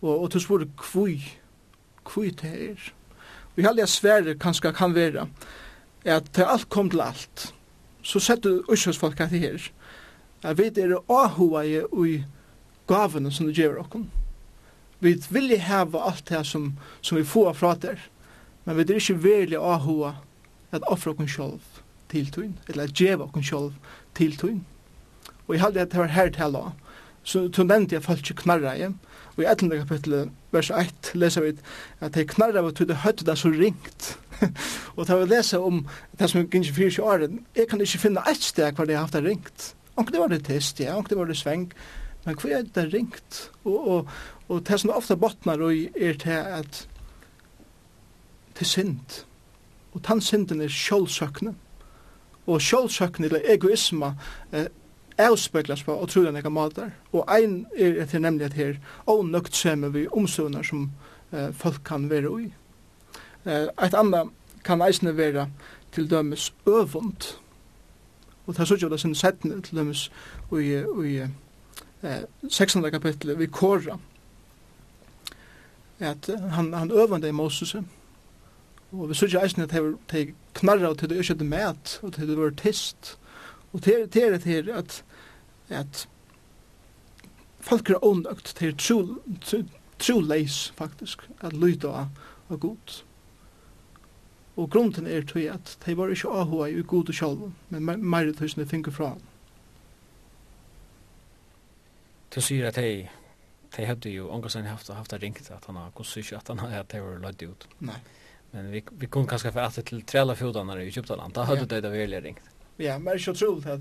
Og, 0.00 0.22
og 0.22 0.30
til 0.30 0.40
spore 0.40 0.68
kvui, 0.76 1.20
kvui 2.04 2.30
det 2.30 2.52
er. 2.70 2.92
Vi 3.56 3.66
halde 3.66 3.82
jeg 3.82 3.92
sverre 3.92 4.38
kanskje 4.40 4.72
kan 4.72 4.94
være 4.94 5.28
at 6.04 6.30
til 6.32 6.48
alt 6.48 6.68
kom 6.68 6.90
til 6.90 7.02
alt, 7.04 7.54
så 8.02 8.20
setter 8.20 8.62
uskjøsfolk 8.68 9.20
at 9.20 9.30
det 9.30 9.40
her. 9.40 9.70
at 10.42 10.58
vi 10.58 10.64
er 10.64 10.70
det 10.70 10.98
ahua 11.08 11.62
i 11.62 11.82
ui 11.92 12.24
gavene 12.86 13.30
som 13.30 13.46
du 13.46 13.52
gjør 13.52 13.80
okkom. 13.80 14.10
Vi 15.00 15.14
vil 15.30 15.58
hava 15.60 15.98
alt 16.08 16.28
det 16.28 16.46
som, 16.46 16.78
som 17.00 17.18
vi 17.18 17.24
får 17.24 17.52
fra 17.52 17.74
der, 17.74 17.98
men 18.64 18.76
vi 18.76 18.82
er 18.82 18.96
ikke 18.96 19.22
veldig 19.22 19.56
ahua 19.56 20.14
at 20.72 20.82
offre 20.88 21.10
okkom 21.10 21.28
sjolv 21.28 21.60
til 22.08 22.30
tøyn, 22.30 22.58
eller 22.68 22.84
at 22.84 22.94
djeva 22.96 23.24
okkom 23.24 23.42
sjolv 23.42 23.72
til 24.14 24.36
tøyn 24.36 24.64
og 25.50 25.56
jeg 25.56 25.64
halde 25.64 25.82
at 25.82 25.90
det 25.90 25.98
var 25.98 26.12
her 26.14 26.30
til 26.30 26.46
Allah. 26.46 26.70
Så 27.26 27.48
du 27.48 27.64
nevnte 27.66 27.96
jeg 27.96 28.04
falsk 28.04 28.30
knarra 28.38 28.76
i, 28.78 28.86
og 29.36 29.42
i 29.42 29.46
11. 29.50 29.82
kapittel, 29.82 30.30
vers 30.54 30.70
1, 30.70 31.10
leser 31.18 31.44
vi 31.44 31.52
at 32.00 32.14
de 32.14 32.24
knarra 32.24 32.62
var 32.62 32.74
tydde 32.76 33.00
høyde 33.02 33.26
det 33.26 33.36
så 33.38 33.50
ringt. 33.50 34.12
og 34.96 35.08
da 35.08 35.18
vi 35.18 35.26
leser 35.28 35.64
om 35.64 35.82
det 36.18 36.30
som 36.30 36.46
gikk 36.46 36.70
i 36.70 36.74
fyrir 36.76 37.00
åren, 37.02 37.42
jeg 37.56 37.68
kan 37.68 37.82
ikke 37.82 38.02
finne 38.06 38.24
et 38.30 38.46
steg 38.46 38.78
hva 38.78 38.86
det 38.86 38.96
har 38.96 39.08
haft 39.08 39.18
det 39.18 39.24
ringt. 39.26 39.72
Og 39.98 40.12
det 40.12 40.22
var 40.22 40.30
det 40.32 40.44
test, 40.46 40.80
ja, 40.80 40.94
og 40.96 41.10
det 41.10 41.18
var 41.18 41.28
det 41.28 41.36
sveng, 41.36 41.68
men 42.24 42.38
hva 42.38 42.52
er 42.56 42.68
det 42.74 42.86
ringt? 42.94 43.50
Og, 43.64 43.88
og, 43.88 44.14
og 44.48 44.62
det 44.68 44.80
som 44.80 44.94
ofte 44.94 45.18
botnar 45.18 45.60
og 45.60 45.74
er 45.96 46.16
til 46.20 46.38
at 46.60 46.86
til 48.56 48.66
synd. 48.66 49.22
Og 49.92 50.02
tann 50.04 50.20
synden 50.20 50.60
er 50.60 50.72
sjålsøkne. 50.72 51.54
Og 52.46 52.60
sjålsøkne 52.62 53.28
eller 53.28 53.48
egoisme 53.54 54.14
eh, 54.52 54.68
avspeglas 55.28 55.82
på 55.84 55.96
utrolig 56.02 56.32
nekka 56.32 56.50
måter. 56.52 56.90
Og 57.12 57.24
ein 57.28 57.66
er 57.76 58.00
etter 58.02 58.22
nemlig 58.22 58.50
at 58.50 58.58
her 58.58 58.78
ånøkt 59.06 59.56
seme 59.56 59.92
vi 59.92 60.06
omsøvner 60.08 60.62
som 60.62 60.90
eh, 61.32 61.52
folk 61.52 61.82
kan 61.84 62.10
være 62.10 62.30
ui. 62.30 62.52
Eh, 63.44 63.68
eit 63.82 63.94
anna 63.94 64.24
kan 64.64 64.82
eisne 64.82 65.16
være 65.16 65.48
til 65.92 66.10
dømes 66.10 66.52
øvund. 66.66 67.34
Og 68.46 68.54
det 68.54 68.60
er 68.60 68.68
sånn 68.68 68.84
at 68.84 68.92
det 68.92 69.00
sin 69.00 69.14
settene 69.14 69.62
til 69.62 69.78
dømes 69.78 70.10
ui, 70.50 70.82
ui 70.84 71.16
eh, 72.02 72.22
16. 72.48 72.90
kapitlet 72.90 73.38
vi 73.38 73.46
kåra 73.46 73.98
at 76.00 76.30
han, 76.50 76.72
han 76.72 76.90
øvande 76.90 77.28
i 77.28 77.32
Moses 77.36 77.74
og 78.90 79.08
vi 79.08 79.14
sånn 79.14 79.36
at 79.36 79.44
eisne 79.44 79.66
at 79.68 79.74
de 80.12 80.22
knarra 80.56 80.94
til 80.94 81.10
det 81.12 81.20
ikke 81.22 81.44
med 81.44 81.98
og 82.02 82.14
til 82.16 82.30
det 82.30 82.38
var 82.38 82.56
tist 82.58 83.16
Og 83.72 83.84
det 83.84 83.94
er 83.96 84.32
det 84.32 84.44
her 84.44 84.72
at, 84.74 85.04
at 85.68 86.08
folk 87.60 87.90
er 87.90 88.04
ånøgt, 88.04 88.56
det 88.60 88.74
tro 90.00 90.20
leis, 90.20 90.72
faktisk, 90.76 91.28
at 91.40 91.52
lyda 91.52 91.88
av, 91.88 92.20
av 92.48 92.58
god. 92.58 93.02
Og 94.56 94.70
grunden 94.70 95.06
er 95.06 95.24
til 95.28 95.46
at 95.52 95.76
de 95.84 95.96
var 95.96 96.12
ikke 96.12 96.32
avhåa 96.42 96.68
i 96.68 96.82
god 96.82 97.12
og 97.12 97.16
sjalv, 97.16 97.50
men 97.68 98.04
meir 98.04 98.32
tusen 98.36 98.62
de 98.62 98.68
finner 98.68 98.94
fra 98.94 99.14
han. 99.14 99.26
Du 102.30 102.40
sier 102.44 102.68
at 102.68 102.78
de, 102.78 103.08
de 103.76 103.86
hadde 103.86 104.12
jo, 104.12 104.28
ångarsen 104.30 104.68
haft, 104.68 104.90
haft 104.94 105.14
ringt 105.22 105.50
at 105.50 105.64
han 105.66 105.78
har 105.80 105.90
gått 105.94 106.10
syk 106.10 106.32
at 106.38 106.48
han 106.52 106.62
har 106.62 106.82
at 106.82 106.92
de 106.92 107.00
var 107.02 107.18
løyde 107.22 107.50
ut. 107.50 107.66
Nei. 107.80 107.98
Men 108.50 108.70
vi, 108.70 108.82
vi 108.98 109.06
kunne 109.06 109.30
kanskje 109.30 109.52
få 109.54 109.62
at 109.62 109.78
til 109.86 110.02
trela 110.06 110.34
fjodanar 110.34 110.80
i 110.82 110.90
Kjøptaland, 110.90 111.34
da 111.34 111.46
hadde 111.46 111.66
ja. 111.66 111.70
de 111.70 111.80
det 111.86 111.92
veldig 111.94 112.22
ringt 112.24 112.48
ja, 112.80 112.98
men 112.98 113.04
det 113.04 113.16
är 113.16 113.18
så 113.18 113.30
otroligt 113.30 113.66
at, 113.66 113.80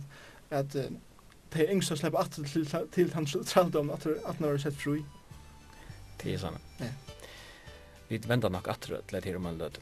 att 0.50 0.76
uh, 0.76 0.84
det 1.50 1.66
är 1.66 1.72
yngsta 1.72 2.08
at 2.08 2.32
til, 2.32 2.66
til, 2.66 2.88
til 2.92 3.14
hans 3.14 3.36
tralldom 3.46 3.90
at 3.90 4.08
han 4.26 4.36
har 4.44 4.58
sett 4.58 4.76
fri. 4.76 5.04
Det 6.24 6.34
er 6.34 6.42
sånn. 6.42 6.58
Ja. 6.80 6.92
Vi 8.10 8.18
venter 8.28 8.50
nok 8.50 8.68
at 8.68 8.90
det 8.90 9.18
er 9.18 9.22
til 9.22 9.38
om 9.38 9.46
en 9.46 9.58
löd. 9.58 9.80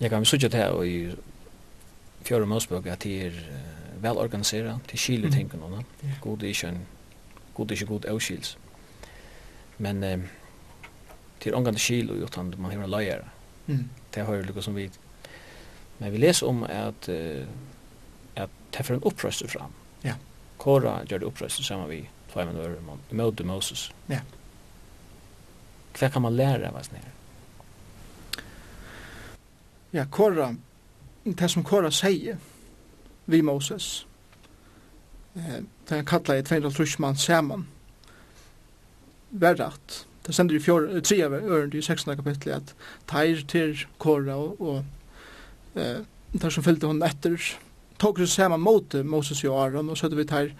Jeg 0.00 0.10
kan 0.10 0.24
sutja 0.24 0.48
til 0.48 0.60
her 0.60 0.82
i 0.82 1.14
Fjøre 2.24 2.46
Mosbøk 2.46 2.86
at 2.86 3.02
de 3.04 3.20
er 3.26 3.36
uh, 3.36 4.02
vel 4.02 4.18
organiseret, 4.18 4.80
de 4.92 4.98
skiler 4.98 5.30
tingene, 5.30 5.66
mm. 5.66 6.08
god 6.20 6.42
er 6.42 6.52
ikke 6.54 6.68
en 6.68 6.86
god 7.54 7.70
er 7.70 7.72
ikke 7.72 7.86
god 7.86 8.06
avskils. 8.08 8.58
Men 9.78 10.04
eh, 10.04 10.18
til 11.40 11.54
omgang 11.54 11.76
til 11.76 11.82
skil 11.82 12.10
og 12.10 12.16
utan 12.16 12.54
man 12.58 12.70
har 12.70 12.84
en 12.84 12.90
løyere. 12.90 13.24
Mm. 13.66 13.88
Det 14.14 14.26
har 14.26 14.34
jo 14.34 14.42
lukket 14.42 14.64
som 14.64 14.76
vi. 14.76 14.90
Men 15.98 16.12
vi 16.12 16.16
leser 16.16 16.46
om 16.46 16.64
at, 16.64 17.08
uh, 17.08 17.46
at 18.36 18.48
det 18.76 18.86
får 18.86 18.94
en 18.94 19.04
opprøster 19.04 19.48
fram. 19.48 19.72
Ja. 20.04 20.14
Kora 20.58 21.02
gjør 21.04 21.18
det 21.18 21.26
opprøster 21.26 21.64
sammen 21.64 21.90
vi 21.90 22.08
tvei 22.32 22.44
med 22.46 22.54
nøyre, 22.54 22.98
i 23.10 23.14
møte 23.14 23.44
Moses. 23.44 23.90
Ja. 24.08 24.20
Hva 25.98 26.08
kan 26.08 26.22
man 26.22 26.36
lære 26.36 26.68
av 26.68 26.78
oss 26.78 26.92
nere? 26.92 27.12
ja, 29.90 30.04
Kora, 30.10 30.54
det 31.24 31.48
som 31.50 31.64
Kora 31.64 31.90
sier 31.90 32.38
vi 33.30 33.42
Moses, 33.42 34.06
eh, 35.34 35.62
det 35.88 35.94
han 35.94 36.06
kallar 36.06 36.40
i 36.40 36.42
250 36.42 37.00
man 37.02 37.16
saman, 37.16 37.66
verrat, 39.30 40.06
det 40.26 40.34
sender 40.34 40.56
i 40.56 40.62
fjord, 40.62 40.88
tre 41.06 41.20
av 41.24 41.34
ørende 41.34 41.78
i 41.78 41.82
16. 41.82 42.16
kapitlet, 42.16 42.54
at 42.54 42.74
teir 43.10 43.42
til 43.48 43.78
Kora 43.98 44.36
og, 44.36 44.60
og 44.60 45.80
eh, 45.80 46.02
der 46.32 46.54
som 46.54 46.64
fyllde 46.64 46.86
hon 46.86 47.02
etter, 47.02 47.38
tok 48.00 48.22
seg 48.22 48.30
saman 48.30 48.62
mot 48.62 48.94
Moses 49.04 49.42
og 49.44 49.58
Aron, 49.64 49.90
og 49.90 49.98
så 49.98 50.10
vi 50.14 50.26
teir, 50.28 50.54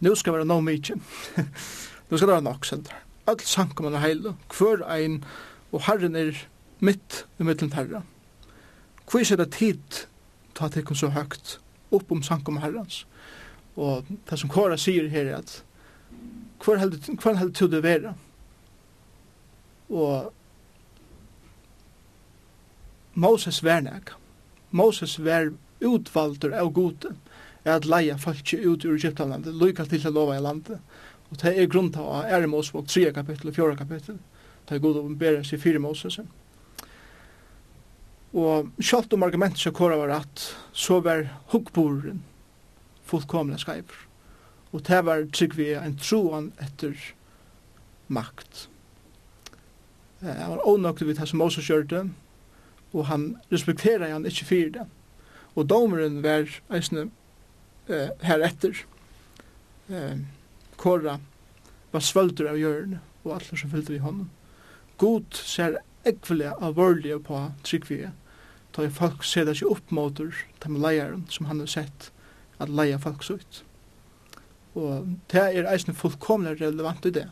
nu 0.00 0.14
skal 0.14 0.36
være 0.36 0.48
no 0.48 0.58
mykje, 0.60 0.98
nu 2.10 2.16
skal 2.16 2.26
det 2.26 2.34
være 2.34 2.48
nok, 2.48 2.66
sender. 2.66 2.98
Alt 3.26 3.46
sankum 3.46 3.88
man 3.88 3.96
er 3.98 4.04
heil, 4.04 4.26
hver 4.54 4.84
ein, 4.90 5.22
og 5.72 5.86
herren 5.86 6.18
er 6.18 6.34
mitt 6.84 7.24
i 7.40 7.46
mittlen 7.46 7.72
herra. 7.74 8.02
Hvor 9.06 9.32
er 9.32 9.36
det 9.36 9.52
tid 9.52 10.06
ta 10.54 10.68
til 10.68 10.84
kom 10.84 10.98
så 10.98 11.12
høgt 11.14 11.58
opp 11.94 12.10
om 12.10 12.22
sankom 12.26 12.58
herrens? 12.62 13.04
Og 13.76 14.06
det 14.08 14.38
som 14.40 14.50
Kåra 14.50 14.78
sier 14.80 15.08
her 15.12 15.30
er 15.30 15.42
at 15.42 15.62
hvor 16.64 16.80
heldur 16.80 17.68
du 17.68 17.76
det 17.76 17.82
vera? 17.84 18.14
Og 19.92 20.32
Moses 23.14 23.62
vernek. 23.64 24.10
Moses 24.70 25.18
ver 25.22 25.52
utvalder 25.80 26.56
av 26.58 26.72
gode 26.72 27.12
er 27.64 27.76
at 27.76 27.86
leia 27.88 28.16
folk 28.18 28.52
ut 28.54 28.84
ur 28.84 28.96
Egyptalandet, 28.96 29.54
lykka 29.54 29.84
til 29.84 30.02
til 30.02 30.12
lova 30.12 30.36
i 30.36 30.42
landet. 30.42 30.80
Og 31.30 31.38
det 31.42 31.52
er 31.56 31.70
grunnt 31.70 31.96
av 31.96 32.24
Ære 32.24 32.48
og 32.48 32.88
3 32.88 33.12
kapittel 33.12 33.48
og 33.48 33.54
4 33.54 33.76
kapittel, 33.76 34.18
Det 34.68 34.74
er 34.74 34.80
god 34.82 34.96
å 34.96 35.08
bære 35.14 35.44
seg 35.44 35.60
4 35.60 35.78
Moses. 35.78 36.18
Og 38.34 38.72
sjalt 38.82 39.12
om 39.14 39.22
argumentet 39.22 39.62
som 39.62 39.74
kåra 39.74 39.98
var 40.00 40.10
rett, 40.10 40.48
så 40.72 41.00
var 41.00 41.28
hukkboren 41.52 42.24
fullkomlig 43.06 43.60
skreiver. 43.62 44.02
Og 44.74 44.82
det 44.86 45.02
var 45.06 45.28
trygg 45.32 45.54
vi 45.56 45.70
en 45.78 45.96
troan 46.00 46.50
etter 46.62 46.96
makt. 48.12 48.66
Han 50.20 50.56
var 50.56 50.66
ånøkte 50.68 51.06
vid 51.06 51.20
det 51.20 51.28
som 51.30 51.40
Moses 51.40 51.68
gjørte, 51.70 52.08
og 52.92 53.06
han 53.10 53.36
respekterer 53.52 54.12
han 54.12 54.26
ikke 54.26 54.48
fyrir 54.48 54.72
det. 54.78 54.86
Og 55.56 55.68
domeren 55.70 56.22
var 56.24 56.50
eisne 56.74 57.08
eh, 57.88 58.12
heretter. 58.24 58.82
Eh, 59.88 60.18
Kåre 60.76 61.18
var 61.92 62.04
svølter 62.04 62.50
av 62.50 62.58
hjørne, 62.60 63.00
og 63.24 63.36
alle 63.36 63.58
som 63.60 63.72
fyllte 63.72 63.94
vi 63.94 64.02
hånden. 64.02 64.28
God 65.00 65.36
ser 65.36 65.78
ekvelig 66.06 66.52
alvorlige 66.60 67.18
på 67.22 67.40
tryggvige, 67.66 68.12
da 68.76 68.84
er 68.84 68.92
folk 68.92 69.24
ser 69.24 69.46
det 69.46 69.56
ikke 69.56 69.72
opp 69.72 69.94
mot 69.94 70.20
de 70.20 70.68
leieren 70.76 71.24
som 71.32 71.48
han 71.50 71.62
har 71.62 71.70
sett 71.70 72.10
at 72.60 72.72
leia 72.72 72.98
folk 73.00 73.24
så 73.24 73.38
ut. 73.40 73.62
Og 74.76 75.08
det 75.32 75.42
er 75.42 75.68
eisne 75.70 75.94
fullkomlig 75.96 76.58
relevant 76.60 77.08
i 77.08 77.14
det. 77.16 77.26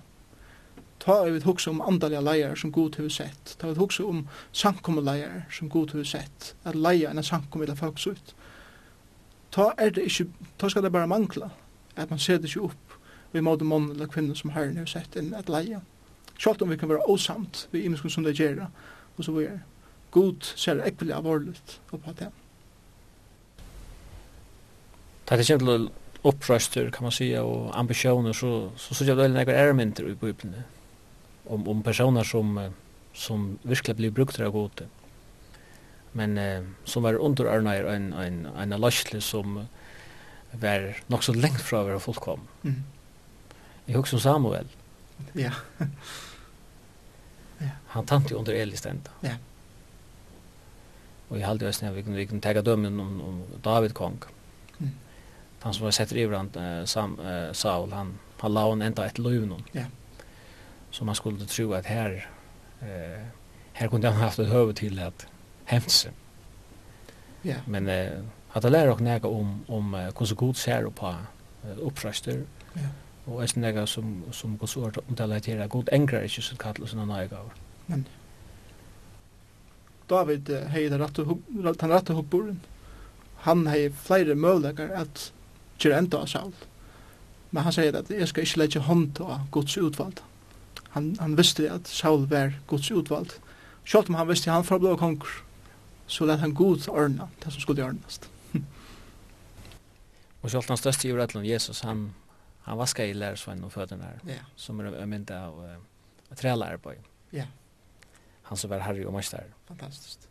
Ta 1.04 1.18
er 1.26 1.34
vi 1.34 1.42
hukse 1.44 1.68
om 1.70 1.82
andalige 1.84 2.22
leier 2.24 2.54
som 2.56 2.72
god 2.72 2.96
har 2.96 3.10
sett. 3.12 3.56
Ta 3.58 3.68
er 3.68 3.74
vi 3.74 3.82
hukse 3.82 4.04
om 4.04 4.24
samkommeleier 4.52 5.44
som 5.52 5.68
god 5.68 5.92
har 5.92 6.06
sett. 6.08 6.54
At 6.64 6.78
leia 6.78 7.10
enn 7.10 7.22
samkommeleier 7.22 7.76
folk 7.76 8.00
så 8.00 8.14
ut. 8.16 8.34
Ta 9.52 9.72
er 9.78 9.92
det 9.92 10.06
ikke, 10.08 10.30
ta 10.58 10.70
skal 10.72 10.87
det 10.87 10.92
bare 10.94 11.10
mangla. 11.10 11.50
At 11.96 12.10
man 12.10 12.18
ser 12.18 12.40
det 12.40 12.48
ikke 12.48 12.70
opp 12.70 12.84
vi 13.34 13.42
måte 13.42 13.66
mån 13.66 13.90
eller 13.90 14.06
kvinner 14.06 14.34
som 14.38 14.52
herren 14.54 14.76
har 14.78 14.87
sett 14.87 15.16
enn 15.18 15.32
at 15.34 15.48
leia. 15.50 15.80
Sjalt 16.38 16.62
om 16.62 16.72
vi 16.72 16.78
kan 16.78 16.90
være 16.90 17.06
osamt 17.10 17.68
vi 17.72 17.84
imenskun 17.84 18.10
som 18.10 18.24
det 18.24 18.36
gjerra, 18.38 18.70
og 19.16 19.24
så 19.24 19.32
vi 19.32 19.46
er 19.46 19.60
god 20.14 20.46
ser 20.56 20.82
ekvelig 20.86 21.14
alvorligt 21.16 21.78
oppa 21.92 22.14
det. 22.18 22.30
Det 25.24 25.38
er 25.38 25.46
kjent 25.48 25.64
til 25.64 25.90
opprøster, 26.24 26.90
kan 26.90 27.02
man 27.02 27.12
säga, 27.12 27.42
og 27.42 27.78
ambisjoner, 27.78 28.32
så, 28.32 28.70
så 28.76 28.94
så 28.94 29.04
jeg 29.04 29.16
det 29.16 29.54
er 29.54 29.72
noen 29.72 29.92
i 29.92 30.14
Bibelen 30.14 30.64
om, 31.46 31.68
om 31.68 31.82
personer 31.82 32.22
som, 32.24 32.58
som 33.12 33.58
virkelig 33.62 33.96
blir 33.96 34.10
brukt 34.10 34.40
av 34.40 34.52
gode. 34.52 34.86
Men 36.12 36.38
eh, 36.38 36.62
som 36.84 37.02
var 37.02 37.18
underarnær 37.18 37.88
en, 37.90 38.12
en, 38.12 38.46
en 38.46 38.80
løsle 38.80 39.20
som 39.20 39.66
var 40.52 40.94
nok 41.08 41.24
så 41.24 41.34
lengt 41.34 41.60
fra 41.60 41.82
å 41.82 41.88
være 41.88 42.00
fullkom. 42.00 42.40
Mm. 42.62 42.82
Jeg 43.88 43.96
husker 43.96 44.18
Samuel, 44.18 44.70
Ja. 45.35 45.53
ja. 47.59 47.70
Han 47.87 48.07
tante 48.07 48.37
under 48.37 48.53
Eli 48.53 48.77
stenda. 48.77 49.11
Ja. 49.20 49.37
Og 51.29 51.38
jeg 51.38 51.46
halde 51.46 51.66
østene, 51.66 51.94
vi 51.94 52.03
kunne, 52.03 52.16
vi 52.16 52.27
kunne 52.31 52.44
tega 52.44 52.62
dømmen 52.62 53.00
om, 53.00 53.20
om 53.20 53.42
David 53.64 53.94
kong. 53.96 54.20
Mm. 54.79 54.90
Han 55.62 55.74
som 55.74 55.85
var 55.85 55.94
sett 55.96 56.12
i 56.12 56.27
han, 56.31 56.50
uh, 56.57 56.85
Sam, 56.87 57.18
uh, 57.18 57.53
Saul, 57.53 57.92
han, 57.92 58.14
han 58.40 58.53
la 58.55 58.66
hon 58.68 58.83
enda 58.83 59.07
et 59.07 59.18
løvnum. 59.18 59.64
Ja. 59.74 59.87
Så 60.90 61.05
man 61.05 61.14
skulle 61.14 61.46
tro 61.46 61.72
at 61.72 61.87
her, 61.87 62.20
uh, 62.83 63.22
her 63.72 63.88
kunde 63.88 64.11
han 64.12 64.20
haft 64.20 64.38
et 64.38 64.53
høve 64.53 64.72
til 64.72 64.98
at 64.98 65.27
hemse. 65.66 66.12
Ja. 67.44 67.57
Men 67.66 67.87
uh, 67.87 68.24
at 68.55 68.62
han 68.62 68.72
lærer 68.72 68.92
ok 68.92 69.00
nega 69.00 69.29
om, 69.29 69.64
om 69.68 69.94
uh, 69.94 70.00
hvordan 70.12 70.37
god 70.37 70.55
ser 70.55 70.90
på 70.90 71.09
uh, 71.09 71.87
opprøster, 71.87 72.44
ja 72.77 72.92
og 73.26 73.40
er 73.42 73.52
nega 73.56 73.87
som 73.87 74.24
som 74.32 74.58
på 74.58 74.66
så 74.66 74.84
om 74.84 75.14
det 75.14 75.20
relaterar 75.20 75.66
god 75.72 75.88
enkrar 75.92 76.26
ikkje 76.26 76.42
så 76.42 76.56
sånne 76.56 77.06
nøye 77.06 77.16
nøygaver. 77.16 77.56
Men 77.87 78.06
David 80.10 80.50
hei 80.68 80.88
den 80.88 81.00
rette 81.00 82.12
hukkboren. 82.14 82.60
Han 83.44 83.66
hei 83.66 83.88
flere 83.92 84.34
møguleikar 84.34 84.92
at 84.92 85.32
kjøre 85.78 85.98
enda 85.98 86.20
av 86.20 86.28
sjálf. 86.28 86.66
Men 87.50 87.64
han 87.64 87.72
sier 87.72 87.96
at 87.96 88.10
jeg 88.10 88.28
skal 88.28 88.44
ikke 88.44 88.60
legge 88.60 88.84
hånd 88.84 89.14
til 89.16 89.40
Guds 89.54 89.76
utvalg. 89.78 90.20
Han, 90.94 91.16
han 91.20 91.37
visste 91.38 91.70
at 91.70 91.88
Saul 91.88 92.26
var 92.30 92.52
Guds 92.66 92.90
utvalg. 92.90 93.32
Sjalt 93.84 94.08
om 94.08 94.18
han 94.18 94.28
visste 94.28 94.50
at 94.50 94.56
han 94.58 94.66
forblå 94.66 94.96
konger, 94.96 95.30
så 96.06 96.24
lät 96.24 96.40
han 96.40 96.54
god 96.54 96.88
ordna 96.88 97.28
det 97.44 97.52
som 97.52 97.60
skulle 97.60 97.84
ordnast. 97.84 98.28
og 100.42 100.50
sjalt 100.50 100.68
han 100.68 100.80
største 100.80 101.08
i 101.08 101.14
rettelen 101.16 101.46
Jesus, 101.46 101.80
han 101.80 102.10
han 102.64 102.79
vaskar 102.79 103.05
i 103.05 103.12
lærersvann 103.12 103.64
og 103.64 103.72
och 103.77 103.90
her, 103.90 104.20
yeah. 104.27 104.44
som 104.57 104.81
er 104.81 104.85
en 104.85 105.09
mynd 105.09 105.31
av 105.31 105.64
uh, 105.64 105.77
att 106.31 106.38
träla. 106.38 106.70
Ja. 106.70 106.92
Yeah. 107.33 107.48
Han 108.42 108.57
som 108.57 108.70
var 108.70 108.79
Harry 108.79 109.05
och 109.05 109.12
Marstar. 109.12 109.44
Fantastiskt. 109.68 110.29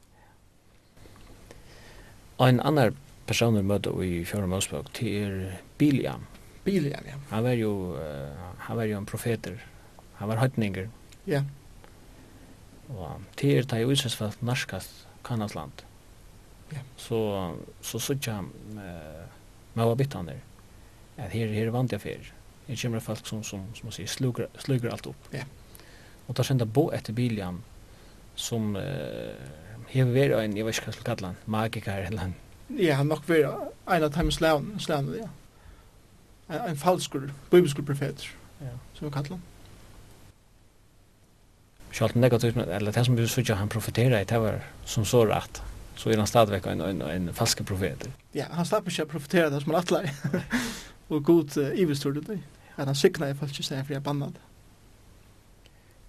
Og 2.38 2.50
en 2.50 2.60
annan 2.60 2.98
person 3.28 3.56
vi 3.56 3.62
møtte 3.62 3.90
i 3.90 4.26
Fjörn 4.26 4.50
Mosbog 4.50 4.94
till 4.94 5.52
Biliam. 5.78 6.26
Biliam, 6.64 7.04
ja. 7.06 7.16
Han 7.30 7.44
var 7.44 7.52
jo, 7.52 7.96
uh, 7.96 8.56
han 8.58 8.78
var 8.78 8.84
jo 8.84 8.98
en 8.98 9.06
profeter. 9.06 9.66
Han 10.14 10.30
var 10.30 10.36
høytninger. 10.36 10.90
Ja. 11.26 11.32
Yeah. 11.32 11.46
Och 12.88 13.22
till 13.36 13.68
ta 13.68 13.78
ju 13.78 13.92
utsätts 13.92 14.16
för 14.16 14.26
att 14.26 14.42
narskast 14.42 15.08
kanasland. 15.24 15.72
Ja. 16.70 16.80
Så, 16.96 17.52
så 17.82 18.00
såg 18.00 18.18
jag 18.22 18.36
uh, 18.36 19.26
med 19.74 19.86
å 19.86 19.96
bytte 19.96 20.18
han 20.18 20.26
der. 20.26 20.34
Mm 20.34 20.53
att 21.18 21.32
her 21.32 21.48
här 21.48 21.68
vant 21.68 21.92
jeg 21.92 22.02
för. 22.02 22.34
Det 22.68 22.82
kommer 22.82 23.00
folk 23.00 23.28
som 23.28 23.44
som 23.44 23.60
som 23.74 23.86
man 23.86 23.92
säger 23.92 24.10
sluger 24.10 24.48
slugrar 24.58 24.92
allt 24.92 25.06
upp. 25.06 25.28
Ja. 25.32 25.44
Og 26.28 26.36
da 26.36 26.44
sända 26.44 26.66
bo 26.66 26.92
etter 26.92 27.14
William 27.14 27.64
som 28.36 28.76
eh 28.76 29.36
här 29.88 30.06
var 30.06 30.42
en 30.42 30.58
jeg 30.58 30.66
vet 30.66 30.76
ikke 30.76 30.86
hva 30.86 30.94
skal 30.94 31.04
kalle 31.04 31.28
han 31.28 31.36
magiker 31.46 32.06
eller 32.08 32.18
han. 32.18 32.34
Ja, 32.68 32.96
han 32.96 33.08
nok 33.08 33.30
var 33.30 33.72
en 33.88 34.04
av 34.04 34.12
times 34.14 34.36
slaven 34.36 34.80
slaven 34.80 35.16
ja. 35.18 35.30
En, 36.50 36.70
en 36.70 36.78
falsk 36.78 37.16
bibelsk 37.52 37.86
profet. 37.86 38.28
Ja, 38.60 38.78
så 38.94 39.10
kallar 39.10 39.30
han. 39.30 39.42
Sjalt 41.92 42.16
negativt 42.16 42.56
men 42.56 42.70
eller 42.70 42.92
det 42.92 43.06
som 43.06 43.16
vi 43.16 43.28
såg 43.28 43.50
han 43.50 43.70
profeterade 43.70 44.22
i 44.22 44.26
det 44.26 44.40
var 44.40 44.64
som 44.86 45.06
så 45.06 45.26
rätt 45.26 45.62
så 45.96 46.10
er 46.10 46.18
han 46.18 46.28
stadigvæk 46.28 46.66
en, 46.68 46.82
en, 46.82 47.02
en 47.02 47.34
falske 47.34 47.64
profeter. 47.64 48.12
Ja, 48.34 48.46
han 48.52 48.66
slapp 48.66 48.88
ikke 48.90 49.06
å 49.06 49.12
profetere 49.12 49.50
det 49.54 49.62
som 49.62 49.74
han 49.74 49.84
atler. 49.84 50.10
og 51.14 51.24
god 51.24 51.58
iverstod 51.76 52.22
det, 52.26 52.40
at 52.76 52.88
han 52.88 52.98
sykna 52.98 53.30
i 53.30 53.38
falsk 53.38 53.64
seg 53.64 53.86
for 53.86 53.96
jeg 53.96 54.04
bannad. 54.04 54.40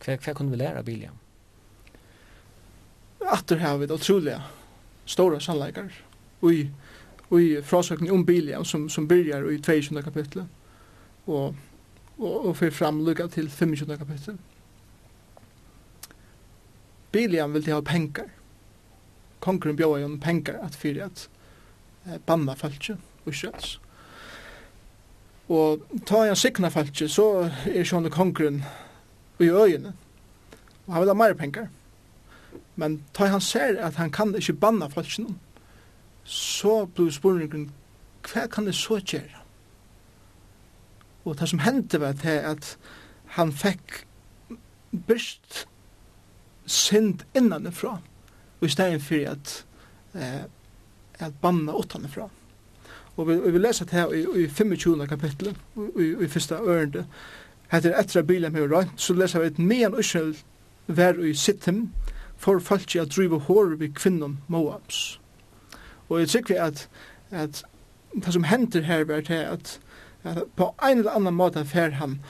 Hva, 0.05 0.17
hva 0.17 0.35
kunne 0.37 0.53
vi 0.53 0.61
lære 0.61 0.81
av 0.81 0.89
Biliam? 0.89 1.21
Atter 3.25 3.61
har 3.63 3.79
vi 3.81 3.89
det 3.89 3.97
utroliga, 3.97 4.41
stora 5.09 5.41
sannleikar, 5.41 5.93
og 6.45 7.39
i 7.41 7.49
frasøkning 7.65 8.13
om 8.13 8.25
Biliam 8.27 8.65
som, 8.65 8.89
som 8.89 9.09
byrjar 9.09 9.47
i 9.51 9.59
22. 9.59 10.03
kapitlet, 10.05 10.49
og, 11.27 11.55
og, 12.19 12.35
og 12.49 12.57
fyrir 12.57 12.75
fram 12.77 13.01
lukka 13.05 13.29
til 13.33 13.49
25. 13.49 13.97
kapitlet. 13.99 14.37
Biliam 17.15 17.53
vil 17.55 17.65
til 17.65 17.77
ha 17.77 17.81
penkar. 17.81 18.29
Konkurren 19.41 19.77
bjóa 19.79 20.01
jo 20.03 20.09
penkar 20.21 20.59
at 20.65 20.77
fyrir 20.77 21.07
at 21.07 21.29
eh, 22.07 22.19
banna 22.27 22.57
falsk 22.59 22.91
og. 23.25 23.79
Og 25.49 25.83
ta 26.07 26.25
en 26.25 26.37
sikna 26.37 26.71
falski, 26.73 27.09
så 27.09 27.51
er 27.69 27.85
sjåne 27.85 28.11
kongren 28.11 28.63
i 29.41 29.51
øyene. 29.51 29.93
Og 30.87 30.93
han 30.93 31.03
vil 31.03 31.11
ha 31.13 31.15
mer 31.15 31.35
penger. 31.35 31.67
Men 32.77 33.03
ta 33.15 33.27
han 33.27 33.41
ser 33.41 33.77
at 33.81 33.95
han 34.01 34.11
kan 34.11 34.35
ikke 34.35 34.53
banna 34.53 34.89
falski 34.89 35.27
så 36.25 36.87
blir 36.87 37.11
spurningen, 37.13 37.67
hva 38.25 38.47
kan 38.49 38.65
det 38.65 38.75
så 38.75 38.97
gjøre? 38.97 39.43
Og 41.25 41.37
det 41.37 41.49
som 41.51 41.61
hendte 41.61 42.01
var 42.01 42.17
det 42.23 42.39
at 42.49 42.71
han 43.37 43.53
fikk 43.53 44.07
byrst 45.07 45.67
synd 46.65 47.27
innanifra, 47.37 47.99
og 48.61 48.65
i 48.65 48.73
stedet 48.73 49.03
for 49.05 49.29
at, 49.29 49.53
eh, 50.15 50.45
at 51.21 51.37
banna 51.43 51.77
utanifra. 51.77 52.25
Mm 52.25 52.44
Og 53.17 53.29
vi, 53.29 53.37
vi 53.53 53.59
leser 53.59 53.85
det 53.85 53.95
her 53.95 54.13
i, 54.13 54.45
i 54.45 54.49
25. 54.49 55.07
kapittel, 55.07 55.57
i, 55.77 56.03
i 56.03 56.25
i 56.25 56.29
første 56.29 56.55
ørende. 56.55 57.07
Hette 57.73 57.91
er 57.91 58.01
etter 58.01 58.21
at 58.21 58.27
Bilam 58.27 58.55
har 58.55 58.69
rønt, 58.71 59.01
så 59.01 59.15
leser 59.15 59.41
vi 59.41 59.47
et 59.47 59.59
mean 59.59 59.99
Israel 59.99 60.37
vær 60.87 61.19
i 61.23 61.35
sittem, 61.35 61.91
for 62.37 62.59
folk 62.59 62.97
at 62.97 63.17
drive 63.17 63.41
hår 63.41 63.77
ved 63.79 63.95
kvinnen 63.95 64.39
Moabs. 64.49 65.21
Og 66.09 66.21
jeg 66.21 66.29
tykker 66.29 66.63
at, 66.63 66.89
at 67.31 67.65
det 68.15 68.33
som 68.33 68.45
hender 68.45 68.81
her 68.81 69.05
var 69.05 69.21
til 69.21 69.35
at, 69.35 69.81
at 70.25 70.43
på 70.57 70.75
en 70.83 70.99
eller 70.99 71.11
annan 71.11 71.35
måte 71.35 71.65
fer 71.65 71.91
han 71.91 72.21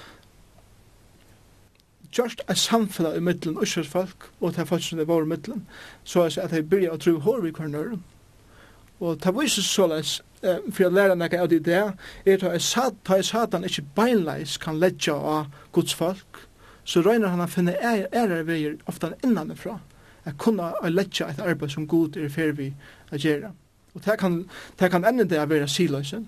just 2.18 2.40
a 2.48 2.54
samfella 2.54 3.16
i 3.16 3.20
middelen 3.20 3.62
Israels 3.62 3.88
folk 3.88 4.30
og 4.40 4.54
til 4.54 4.66
folk 4.66 4.82
som 4.82 4.98
det 4.98 5.08
var 5.08 5.22
i 5.22 5.26
middelen, 5.26 5.66
så 6.04 6.22
at 6.22 6.50
de 6.50 6.62
begynner 6.62 6.94
å 6.94 6.96
drive 6.96 7.20
håret 7.20 7.44
ved 7.44 7.52
kvinnen 7.52 8.02
Og 9.00 9.24
det 9.24 9.34
viser 9.34 9.62
såleis 9.62 10.22
for 10.44 10.86
å 10.86 10.92
lære 10.92 11.16
noe 11.18 11.40
av 11.40 11.48
det 11.50 11.62
der, 11.66 11.94
er 12.26 12.44
at 12.44 13.00
ta 13.04 13.18
i 13.18 13.24
satan 13.24 13.64
ikke 13.64 13.86
beinleis 13.96 14.58
kan 14.60 14.78
letja 14.80 15.14
av 15.16 15.48
Guds 15.72 15.94
folk, 15.96 16.44
så 16.84 17.00
røyner 17.00 17.32
han 17.32 17.42
å 17.44 17.48
finne 17.48 17.76
ære 17.80 18.42
veier 18.44 18.76
ofte 18.90 19.14
innanifra, 19.24 19.78
at 20.24 20.38
kunne 20.40 20.72
letja 20.88 21.28
et 21.30 21.40
arbeid 21.40 21.72
som 21.72 21.88
god 21.88 22.16
er 22.20 22.32
fer 22.32 22.54
vi 22.56 22.70
å 23.12 23.20
gjøre. 23.20 23.52
Og 23.94 24.04
det 24.04 24.16
kan, 24.20 24.40
det 24.80 24.90
kan 24.90 25.04
enda 25.06 25.26
det 25.28 25.42
være 25.48 25.68
siløysen 25.70 26.26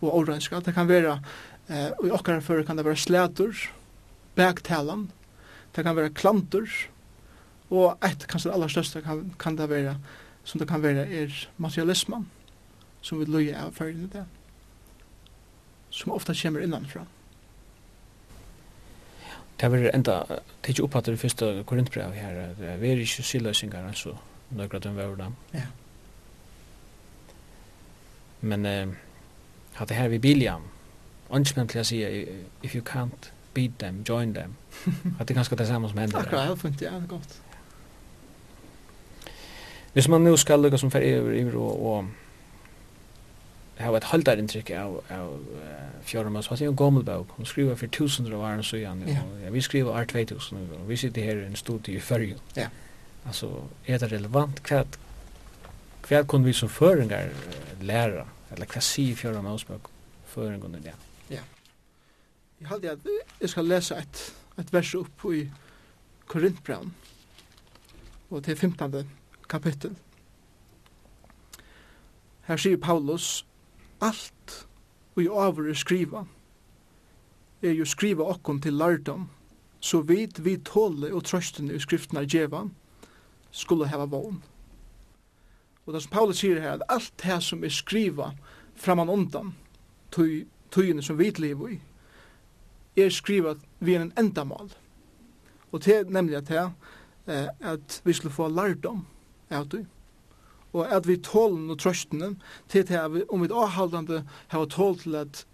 og 0.00 0.14
årenska, 0.14 0.60
det 0.64 0.74
kan 0.76 0.88
være, 0.88 1.18
eh, 1.68 1.90
og 1.98 2.06
i 2.06 2.14
okkar 2.14 2.40
fyrir 2.44 2.66
kan 2.66 2.78
det 2.78 2.86
være 2.86 3.00
slætur, 3.00 3.68
baktalan, 4.36 5.08
det 5.76 5.84
kan 5.84 5.96
være 5.96 6.14
klantur, 6.14 6.68
og 7.70 7.98
eit 8.04 8.26
kanskje 8.28 8.50
det 8.50 8.56
aller 8.56 8.72
største 8.72 9.02
kan, 9.04 9.28
kan 9.38 9.56
det 9.58 9.68
være, 9.70 9.96
som 10.44 10.60
det 10.60 10.68
kan 10.68 10.82
være, 10.82 11.06
er 11.06 11.34
materialismen 11.58 12.26
som 13.02 13.20
vi 13.20 13.24
løyer 13.24 13.58
av 13.62 13.72
ferdig 13.76 14.10
det, 14.12 14.24
som 15.90 16.12
ofta 16.12 16.34
kommer 16.34 16.60
innanfra. 16.60 17.06
Det 19.60 19.70
var 19.70 19.90
enda, 19.90 20.20
det 20.28 20.68
er 20.68 20.74
ikke 20.74 20.86
oppfattet 20.86 21.16
det 21.16 21.20
første 21.20 21.64
korintbrev 21.66 22.12
her, 22.14 22.54
vi 22.78 22.90
er 22.90 23.02
ikke 23.02 23.22
syløsninger, 23.22 23.86
altså, 23.86 24.14
nøkker 24.50 24.78
at 24.78 24.86
hun 24.86 24.96
var 24.96 25.14
dem. 25.18 25.34
Ja. 25.54 25.66
Men 28.40 28.66
eh, 28.66 28.88
at 29.80 29.88
det 29.88 29.96
her 29.96 30.08
vi 30.08 30.18
Biliam, 30.18 30.62
til 31.30 31.80
å 31.80 31.84
si, 31.84 32.02
if 32.62 32.74
you 32.74 32.82
can't 32.82 33.32
beat 33.54 33.78
them, 33.78 34.04
join 34.08 34.34
them. 34.34 34.54
at 35.18 35.28
det 35.28 35.34
er 35.34 35.34
ganske 35.34 35.56
det 35.56 35.66
samme 35.66 35.88
som 35.88 35.98
hender. 35.98 36.18
Akkurat, 36.18 36.40
jeg 36.40 36.48
har 36.48 36.54
funnet, 36.54 36.82
ja, 36.82 36.94
det 36.94 37.02
er 37.02 37.06
godt. 37.06 37.40
Hvis 39.92 40.08
man 40.08 40.20
nu 40.20 40.36
skal 40.36 40.60
lukka 40.60 40.76
som 40.76 40.90
fer 40.90 41.20
over 41.20 41.32
över 41.32 41.56
og, 41.56 41.86
og 41.86 42.04
har 43.84 43.96
ett 43.96 44.04
haltar 44.04 44.36
intryck 44.36 44.70
av 44.70 45.02
av 45.10 45.46
fjärma 46.02 46.42
så 46.42 46.54
att 46.54 46.60
jag 46.60 46.76
gammal 46.76 47.04
bok 47.04 47.28
hon 47.30 47.46
skriver 47.46 47.74
för 47.74 47.86
tusen 47.86 48.32
av 48.32 48.40
år 48.40 48.62
så 48.62 48.76
ja. 48.76 48.94
Vi 49.50 49.62
skriver 49.62 50.00
art 50.00 50.12
2000 50.12 50.72
och 50.72 50.90
vi 50.90 50.96
sitter 50.96 51.22
här 51.22 51.36
i 51.36 51.46
en 51.46 51.56
studio 51.56 51.94
i 51.94 52.00
Färjö 52.00 52.36
ja. 52.54 52.66
Alltså 53.24 53.68
är 53.84 53.98
det 53.98 54.06
relevant? 54.06 54.62
Kvad 54.62 54.96
kvad 56.02 56.28
kunde 56.28 56.46
vi 56.46 56.52
som 56.52 56.68
föringar 56.68 57.30
lära 57.80 58.26
eller 58.50 58.66
kvad 58.66 58.82
sig 58.82 59.14
fjärma 59.14 59.58
bok 59.68 59.82
föringar 60.26 60.68
det 60.68 60.92
ja? 61.28 61.40
Jag 62.58 62.68
hade 62.68 62.92
att 62.92 62.98
jag 63.38 63.50
ska 63.50 63.62
läsa 63.62 63.96
ett 63.98 64.34
ett 64.58 64.74
vers 64.74 64.94
upp 64.94 65.24
i 65.24 65.50
Korintbrevet 66.26 66.88
og 68.30 68.44
til 68.44 68.56
15. 68.56 69.10
kapittel. 69.48 69.96
Her 72.42 72.56
sier 72.56 72.76
Paulus, 72.76 73.46
alt 74.00 74.66
og 75.16 75.22
i 75.22 75.28
avur 75.28 75.68
er 75.68 75.78
skriva, 75.78 76.24
er 77.62 77.74
jo 77.74 77.86
skriva 77.88 78.28
okkom 78.30 78.60
til 78.62 78.78
lardom, 78.78 79.28
så 79.80 80.00
vid 80.06 80.38
vi 80.42 80.56
tåle 80.62 81.10
og 81.14 81.24
trøstene 81.26 81.74
i 81.74 81.82
skriftene 81.82 82.26
djeva, 82.26 82.64
skulle 83.50 83.88
heva 83.88 84.06
vogn. 84.06 84.42
Og 85.86 85.94
det 85.94 86.02
som 86.04 86.12
Paulus 86.12 86.42
sier 86.42 86.60
her, 86.60 86.76
at 86.76 86.86
alt 86.88 87.12
det 87.22 87.38
som 87.42 87.64
er 87.64 87.72
skriva 87.72 88.32
framan 88.76 89.08
undan, 89.08 89.54
tøyene 90.12 91.02
som 91.02 91.18
vi 91.18 91.30
lever 91.38 91.74
i, 91.74 91.78
er 92.98 93.14
skriva 93.14 93.54
vi 93.80 93.94
en 93.96 94.12
endamal. 94.18 94.70
Og 95.72 95.84
det 95.84 95.94
er 95.96 96.10
nemlig 96.10 96.36
at, 96.36 96.48
det, 96.48 97.48
at 97.60 98.00
vi 98.04 98.12
skulle 98.12 98.34
få 98.34 98.48
lardom 98.48 99.06
av 99.50 99.68
det 99.68 99.86
og 100.78 100.92
at 100.94 101.08
vi 101.08 101.18
tålen 101.22 101.70
og 101.70 101.80
trøstene 101.82 102.34
til 102.68 102.86
at 102.94 103.12
vi, 103.14 103.24
om 103.28 103.42
vi 103.42 103.50
avhaldande 103.52 104.22
har 104.48 104.70
tål 104.72 104.98
til 105.02 105.18
at 105.18 105.44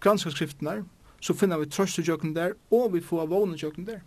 granska 0.00 0.30
skriftene 0.30 0.84
så 1.20 1.34
finner 1.34 1.58
vi 1.58 1.70
trøst 1.70 1.98
i 1.98 2.04
jøkken 2.06 2.34
der, 2.36 2.54
og 2.70 2.92
vi 2.94 3.00
får 3.02 3.26
vågne 3.30 3.58
jøkken 3.58 3.86
der. 3.88 4.02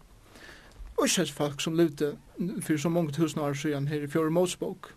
Og 0.99 1.07
ikke 1.07 1.33
folk 1.33 1.61
som 1.61 1.75
levde 1.75 2.17
for 2.61 2.77
så 2.77 2.89
mange 2.89 3.11
tusen 3.15 3.41
år 3.41 3.53
siden 3.53 3.87
her 3.87 4.03
i 4.03 4.07
fjord 4.07 4.31
Mosebok, 4.31 4.93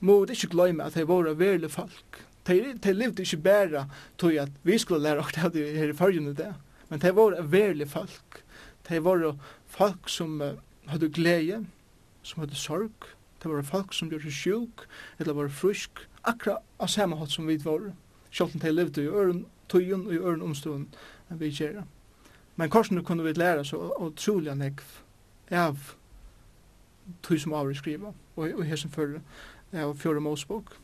må 0.00 0.24
vi 0.24 0.34
ikke 0.34 0.50
glemme 0.50 0.84
at 0.84 0.94
det 0.94 1.06
var 1.08 1.30
verlige 1.38 1.70
folk. 1.70 2.22
De, 2.46 2.74
de 2.74 2.92
levde 2.92 3.22
ikke 3.22 3.36
bare 3.36 3.88
til 4.18 4.38
at 4.42 4.50
vi 4.62 4.78
skulle 4.78 5.02
lære 5.02 5.22
oss 5.22 5.34
det 5.54 5.76
her 5.76 5.90
i 5.90 5.96
fargen 5.96 6.34
det, 6.36 6.54
men 6.88 7.00
de 7.00 7.14
var 7.16 7.42
verlige 7.42 7.88
folk. 7.88 8.42
De 8.88 9.04
var 9.04 9.36
folk 9.66 10.08
som 10.08 10.40
uh, 10.40 10.58
hadde 10.86 11.08
glede, 11.08 11.64
som 12.22 12.42
hadde 12.42 12.58
sorg, 12.58 13.06
det 13.42 13.50
var 13.50 13.62
folk 13.62 13.92
som 13.92 14.10
gjorde 14.10 14.32
sjuk, 14.32 14.84
eller 15.18 15.34
var 15.34 15.48
frusk, 15.48 16.04
akkurat 16.24 16.62
av 16.78 16.86
samme 16.86 17.16
hatt 17.16 17.30
som 17.30 17.46
vi 17.46 17.56
var, 17.64 17.92
selv 18.30 18.54
om 18.54 18.60
de 18.60 18.72
levde 18.72 19.02
i 19.02 19.06
øren, 19.06 19.46
tøyen 19.68 20.06
og 20.06 20.14
i 20.14 20.20
øren 20.20 20.42
omstående 20.42 21.02
enn 21.30 21.40
vi 21.40 21.50
gjør. 21.50 21.82
Men 22.56 22.70
korsene 22.70 23.02
kunne 23.04 23.24
vi 23.24 23.32
lære 23.32 23.64
så 23.64 23.80
utrolig 24.00 24.54
nekv 24.56 24.84
av 25.50 25.78
tøy 27.22 27.38
som 27.38 27.54
avri 27.56 27.74
skriva, 27.74 28.12
og, 28.36 28.52
og 28.52 28.64
her 28.64 28.76
som 28.76 28.92
fører 28.92 29.20
av 29.72 29.96
fjore 29.98 30.20
målsbok. 30.20 30.76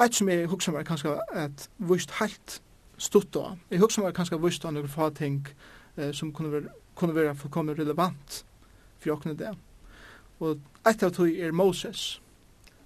Eit 0.00 0.14
som 0.14 0.28
jeg 0.28 0.48
husker 0.52 0.72
meg 0.72 0.86
kanskje 0.86 1.16
at 1.32 1.68
vust 1.78 2.10
helt 2.20 2.60
stutt 2.98 3.36
av, 3.36 3.56
jeg 3.70 3.80
husker 3.80 4.04
meg 4.04 4.16
kanskje 4.16 4.40
vust 4.40 4.64
av 4.64 4.74
noen 4.76 4.88
fating 4.88 5.42
eh, 5.96 6.12
som 6.12 6.32
kunne 6.32 6.52
være, 6.52 6.74
kunne 6.96 7.16
være 7.16 7.34
fullkomlig 7.36 7.78
relevant 7.78 8.42
for 9.00 9.16
åkne 9.16 9.36
det. 9.36 9.52
Og 10.40 10.60
eit 10.86 11.02
av 11.02 11.14
tog 11.16 11.30
er 11.30 11.52
Moses. 11.52 12.20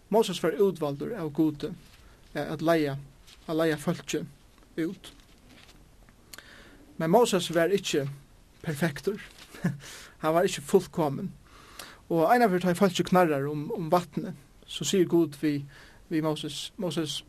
Moses 0.08 0.42
var 0.42 0.58
utvaldur 0.58 1.14
av 1.18 1.32
gode 1.34 1.72
at 2.34 2.62
leia, 2.62 2.96
at 3.46 3.56
leia 3.56 3.78
fölkje 3.78 4.24
ut. 4.76 5.12
Men 6.96 7.10
Moses 7.10 7.50
var 7.54 7.72
ikkje 7.74 8.08
perfektur. 8.62 9.22
Han 10.22 10.34
var 10.34 10.46
ikkje 10.46 10.62
fullkommen. 10.62 11.32
Og 12.10 12.26
ein 12.26 12.42
av 12.42 12.58
tar 12.60 12.74
fölkje 12.74 13.06
knarrar 13.06 13.46
om, 13.46 13.70
om 13.72 13.90
vattnet, 13.90 14.34
så 14.66 14.84
sier 14.84 15.06
Gud 15.06 15.38
vi, 15.40 15.64
vi 16.08 16.20
Moses, 16.22 16.72
Moses, 16.76 17.24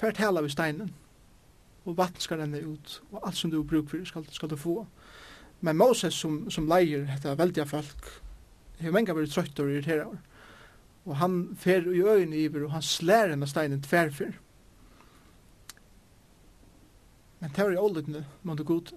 fer 0.00 0.12
tala 0.16 0.42
vi 0.42 0.52
steinen, 0.52 0.92
og 1.84 1.96
vatten 1.96 2.20
skal 2.20 2.40
renne 2.40 2.60
ut, 2.64 3.02
og 3.12 3.20
alt 3.26 3.36
som 3.36 3.52
du 3.52 3.62
bruk 3.62 3.92
skal, 4.08 4.24
skal 4.32 4.50
du 4.50 4.56
få. 4.56 4.86
Men 5.60 5.76
Moses 5.76 6.14
som, 6.14 6.50
som 6.50 6.68
leier, 6.68 7.04
dette 7.04 7.36
veldig 7.38 7.68
folk, 7.68 8.08
har 8.80 8.94
mange 8.94 9.14
vært 9.16 9.30
trøtt 9.34 9.60
og 9.60 9.70
irriterer. 9.70 10.16
Og 11.04 11.16
han 11.20 11.56
fer 11.60 11.84
i 11.92 12.00
øynene 12.00 12.36
iver, 12.36 12.64
og 12.64 12.72
han 12.72 12.82
slær 12.82 13.30
henne 13.30 13.46
steinen 13.46 13.82
tverfer. 13.82 14.32
Men 17.40 17.52
det 17.56 17.64
var 17.64 17.72
i 17.72 17.76
åldetene, 17.76 18.24
man 18.42 18.58
det 18.58 18.66
god. 18.66 18.94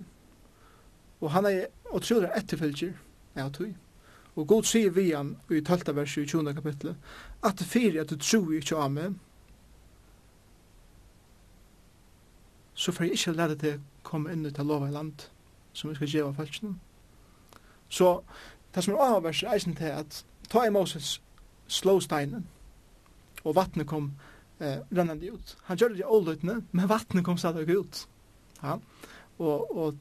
Og 1.21 1.31
han 1.31 1.45
er 1.45 1.65
utrolig 1.91 2.29
etterfølger, 2.35 2.93
ja, 3.35 3.49
tog. 3.49 3.75
Og 4.35 4.47
god 4.47 4.63
sier 4.63 4.91
vi 4.93 5.09
han, 5.11 5.37
i 5.49 5.61
12. 5.61 5.95
verset 5.95 6.23
i 6.23 6.27
20. 6.27 6.53
kapitlet, 6.53 6.95
at 7.43 7.59
det 7.59 7.67
fyrir 7.67 8.01
at 8.01 8.09
du 8.09 8.17
tror 8.17 8.53
ikke 8.53 8.77
av 8.77 8.91
meg, 8.93 9.15
så 12.73 12.91
får 12.91 13.03
jeg 13.03 13.13
ikke 13.17 13.31
lade 13.33 13.55
til 13.57 13.79
å 13.79 14.03
komme 14.05 14.31
inn 14.31 14.45
til 14.45 14.69
lov 14.69 14.85
i 14.85 14.91
land, 14.93 15.25
som 15.73 15.89
vi 15.89 15.95
skal 15.97 16.07
gjøre 16.13 16.29
av 16.29 16.37
falskene. 16.37 16.75
Så 17.89 18.11
Det 18.77 18.83
som 18.85 18.93
er 18.93 18.99
avhåndvers 19.01 19.39
er 19.41 19.55
eisen 19.55 19.73
til 19.73 19.89
at 19.89 20.19
ta 20.51 20.61
i 20.67 20.69
Moses 20.69 21.15
slå 21.65 21.95
steinen, 21.99 22.43
og 23.41 23.55
vattnet 23.57 23.87
kom 23.89 24.11
eh, 24.61 24.83
rennende 24.93 25.31
ut. 25.33 25.55
Han 25.65 25.79
gjør 25.81 25.95
det 25.95 26.05
åløytene, 26.05 26.59
men 26.71 26.89
vattnet 26.89 27.25
kom 27.25 27.39
stadig 27.41 27.65
ut. 27.73 28.03
Ja? 28.61 28.75
Og, 29.39 29.77
og 29.77 29.97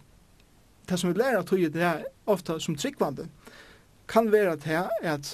det 0.89 0.99
som 1.01 1.09
vi 1.09 1.17
lærer 1.17 1.39
av 1.39 1.47
tog 1.49 1.65
det 1.73 1.87
er 1.89 2.05
ofte 2.29 2.59
som 2.61 2.77
tryggvande, 2.77 3.31
kan 4.13 4.29
være 4.33 4.59
til 4.67 4.93
at 5.09 5.33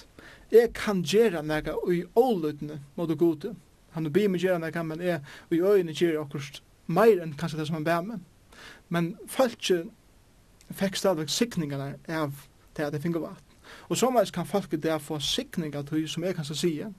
jeg 0.54 0.70
kan 0.78 1.02
gjøre 1.02 1.42
noe 1.42 1.74
i 1.90 2.04
åløytene 2.14 2.78
mot 2.94 3.10
det 3.10 3.18
gode. 3.18 3.56
Han 3.98 4.06
ber 4.06 4.30
meg 4.30 4.46
gjøre 4.46 4.62
noe, 4.62 4.86
men 4.86 5.02
jeg 5.02 5.18
i 5.50 5.58
øynene 5.58 5.98
gjør 5.98 6.22
akkurat 6.22 6.62
mer 6.86 7.18
enn 7.18 7.34
kanskje 7.34 7.58
det 7.58 7.66
som 7.66 7.80
han 7.80 7.90
ber 7.90 8.06
meg. 8.06 8.22
Men 8.86 9.16
folk 9.26 9.66
fikk 10.78 11.02
stadig 11.02 11.26
sikningene 11.26 11.96
av 12.06 12.46
til 12.74 12.82
at 12.82 12.92
jeg 12.92 13.02
finner 13.02 13.20
vatten. 13.20 13.56
Og 13.88 13.96
så 13.96 14.30
kan 14.34 14.46
folk 14.46 14.82
der 14.82 14.98
få 14.98 15.18
sikning 15.18 15.74
av 15.74 15.86
tøy 15.86 16.06
som 16.06 16.24
jeg 16.24 16.34
kan 16.34 16.44
sige, 16.44 16.94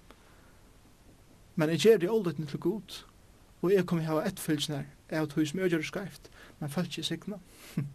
men 1.56 1.70
jeg 1.70 1.80
gjør 1.80 1.98
det 1.98 2.10
aldri 2.10 2.46
til 2.46 2.60
god, 2.60 3.04
og 3.62 3.74
jeg 3.74 3.86
kommer 3.86 4.06
hava 4.06 4.26
et 4.28 4.40
fylsnær 4.40 4.84
av 5.14 5.28
tog 5.28 5.46
som 5.48 5.60
jeg 5.60 5.70
gjør 5.70 5.84
det 5.84 5.88
skreift, 5.88 6.30
men 6.60 6.70
folk 6.70 6.88
ikke 6.88 7.04
sikna. 7.04 7.38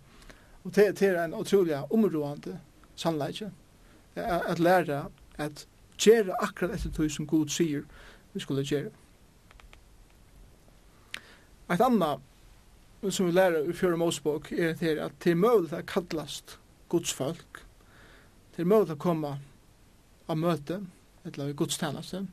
og 0.65 0.75
det, 0.75 1.01
det 1.01 1.09
er 1.09 1.25
en 1.25 1.35
utrolig 1.35 1.77
områdende 1.93 2.61
sannleggje, 2.97 3.51
at 4.17 4.59
læra 4.59 5.11
at 5.39 5.67
gjøre 5.99 6.43
akkurat 6.43 6.75
etter 6.75 6.91
tog 6.91 7.11
som 7.11 7.27
god 7.27 7.49
sier 7.49 7.83
vi 8.33 8.41
skulle 8.41 8.65
gjøre. 8.65 8.91
Et 11.71 11.81
annet 11.81 13.13
som 13.15 13.27
vi 13.27 13.33
lærer 13.33 13.69
i 13.69 13.73
Fjøre 13.73 13.97
Mosebok 13.97 14.53
er 14.53 15.05
at 15.05 15.13
det 15.25 15.31
er 15.31 15.35
mulig 15.39 15.73
at 15.73 15.87
kallast 15.87 16.59
godsfolk, 16.89 17.65
Det 18.59 18.65
er 18.65 18.73
mulig 18.73 18.91
å 18.91 18.99
komme 18.99 19.29
av 20.27 20.39
møte, 20.43 20.81
eller 21.23 21.45
av 21.45 21.51
godstjeneste. 21.61 22.25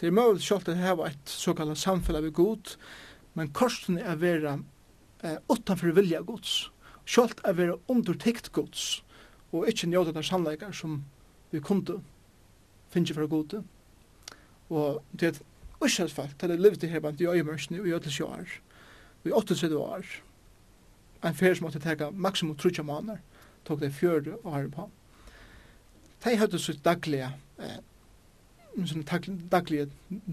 Det 0.00 0.06
er 0.08 0.14
mulig 0.16 0.40
selv 0.40 0.70
å 0.72 0.74
hava 0.78 1.10
et 1.10 1.28
såkallet 1.28 1.76
samfunn 1.76 2.16
av 2.16 2.28
god, 2.32 2.70
men 3.36 3.50
korsen 3.52 3.98
er 4.00 4.14
å 4.14 4.20
være 4.22 4.54
eh, 5.20 5.34
utanfor 5.52 5.92
vilja 5.98 6.22
gods. 6.24 6.70
Selv 7.04 7.44
å 7.44 7.52
være 7.58 7.74
undertikt 7.92 8.48
gods, 8.56 9.02
og 9.52 9.68
ikke 9.68 9.90
njøte 9.90 10.14
der 10.16 10.24
samleikar 10.24 10.72
som 10.72 11.02
vi 11.52 11.60
kunde 11.60 11.98
finne 12.94 13.18
for 13.18 13.28
gode. 13.28 13.60
Og 14.72 15.02
det 15.12 15.26
er 15.28 15.34
et 15.34 15.42
Urselsfalt, 15.84 16.40
det 16.40 16.56
er 16.56 16.62
livet 16.64 16.86
i 16.88 16.90
her 16.92 17.04
bant 17.04 17.20
i 17.20 17.28
øyemørsene 17.28 17.82
i 17.82 17.84
øyelses 17.84 18.16
år, 18.24 18.48
i 19.28 19.32
38 19.32 19.76
år, 19.76 20.08
en 21.20 21.36
ferie 21.36 21.60
som 21.60 21.68
måtte 21.68 21.84
teka 21.84 22.08
maksimum 22.16 22.56
30 22.56 22.88
måneder, 22.88 23.20
tok 23.68 23.84
det 23.84 23.92
40 24.00 24.40
år 24.48 24.70
på 24.72 24.88
de 26.24 26.36
hadde 26.36 26.58
sitt 26.58 26.84
daglige 26.84 27.30
eh, 27.58 27.78
sånn 28.86 29.04
daglige 29.50 29.88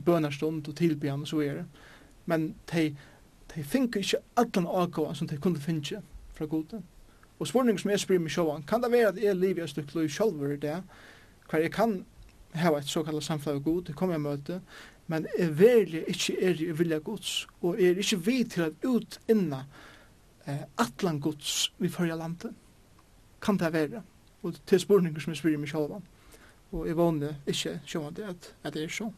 bønerstund 0.06 0.68
og 0.68 0.76
tilbyan 0.78 1.24
og 1.26 1.30
så 1.30 1.42
er 1.46 1.62
det. 1.62 1.66
Men 2.28 2.50
de, 2.72 2.90
de 3.54 3.64
finner 3.64 4.04
ikke 4.04 4.22
alle 4.38 4.68
avgående 4.68 5.18
som 5.18 5.30
de 5.30 5.40
kunne 5.42 5.62
finne 5.64 6.02
fra 6.38 6.46
gode. 6.46 6.82
Og 7.40 7.48
spørningen 7.48 7.80
som 7.80 7.92
jeg 7.92 8.02
spyrir 8.02 8.22
meg 8.24 8.34
sjåan, 8.34 8.66
kan 8.68 8.82
det 8.82 8.92
være 8.92 9.14
at 9.14 9.22
jeg 9.22 9.38
lever 9.38 9.64
et 9.64 9.70
stykke 9.70 10.00
liv 10.00 10.10
sjolver 10.10 10.56
i 10.56 10.62
det, 10.62 10.78
hver 11.50 11.64
jeg 11.64 11.74
kan 11.74 12.00
ha 12.58 12.72
et 12.78 12.90
såkallat 12.90 13.24
samfunn 13.24 13.60
av 13.60 13.64
god, 13.66 13.84
det 13.88 13.96
kommer 13.96 14.18
jeg 14.18 14.26
møte, 14.26 14.60
men 15.08 15.28
jeg 15.38 15.54
verlig 15.60 16.04
ikke 16.12 16.36
er 16.44 16.64
i 16.64 16.72
vilja 16.76 17.00
gods, 17.00 17.46
og 17.62 17.80
jeg 17.80 17.94
er 17.94 18.02
ikke 18.02 18.20
vid 18.26 18.50
til 18.56 18.66
at 18.66 18.88
ut 18.88 19.20
inna 19.32 19.62
eh, 20.48 20.66
atlan 20.82 21.22
gods 21.24 21.70
vi 21.78 21.92
fyrir 21.94 22.18
landet. 22.18 22.56
Kan 23.42 23.60
det 23.62 23.72
være? 23.74 24.02
Og 24.44 24.56
til 24.66 24.80
spurningar 24.80 25.20
som 25.20 25.34
jeg 25.34 25.38
spyrir 25.38 25.62
meg 25.62 25.72
sjálvan. 25.72 26.06
Og 26.72 26.88
jeg 26.88 26.98
vann 26.98 27.24
ikke 27.48 27.80
sjående 27.86 28.28
at, 28.28 28.52
at 28.64 28.74
det 28.74 28.84
er 28.84 28.94
så. 28.94 29.10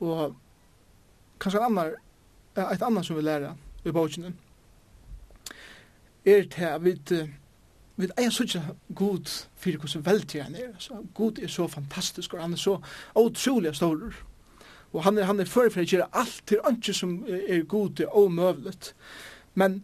Og 0.00 0.36
kanskje 1.40 1.60
en 1.60 1.66
annan, 1.70 1.94
et 2.56 2.82
annan 2.82 3.04
som 3.04 3.16
vi 3.16 3.22
lærer 3.22 3.56
i 3.84 3.92
bókene, 3.92 4.32
er 6.24 6.44
til 6.52 6.64
at 6.64 6.84
vi 6.84 6.94
vi 8.00 8.08
er 8.16 8.30
så 8.30 8.42
ikke 8.42 8.62
god 8.94 9.46
for 9.56 9.76
hvordan 9.76 10.06
veldig 10.06 10.42
han 10.42 10.54
er. 10.54 10.72
Så 10.78 11.06
god 11.14 11.38
er 11.38 11.48
så 11.48 11.66
fantastisk, 11.66 12.34
og 12.34 12.42
han 12.42 12.52
er 12.52 12.56
så 12.56 12.78
utrolig 13.14 13.76
stor. 13.76 14.12
Og 14.92 15.04
han 15.04 15.18
er, 15.18 15.24
han 15.24 15.40
er 15.40 15.44
for 15.44 15.68
for 15.70 15.82
å 15.82 15.86
gjøre 15.86 16.08
alt 16.12 16.42
til 16.46 16.62
ønske 16.66 16.94
som 16.96 17.18
er 17.28 17.62
god 17.68 18.00
og 18.06 18.24
omøvlet. 18.24 18.94
Men 19.54 19.82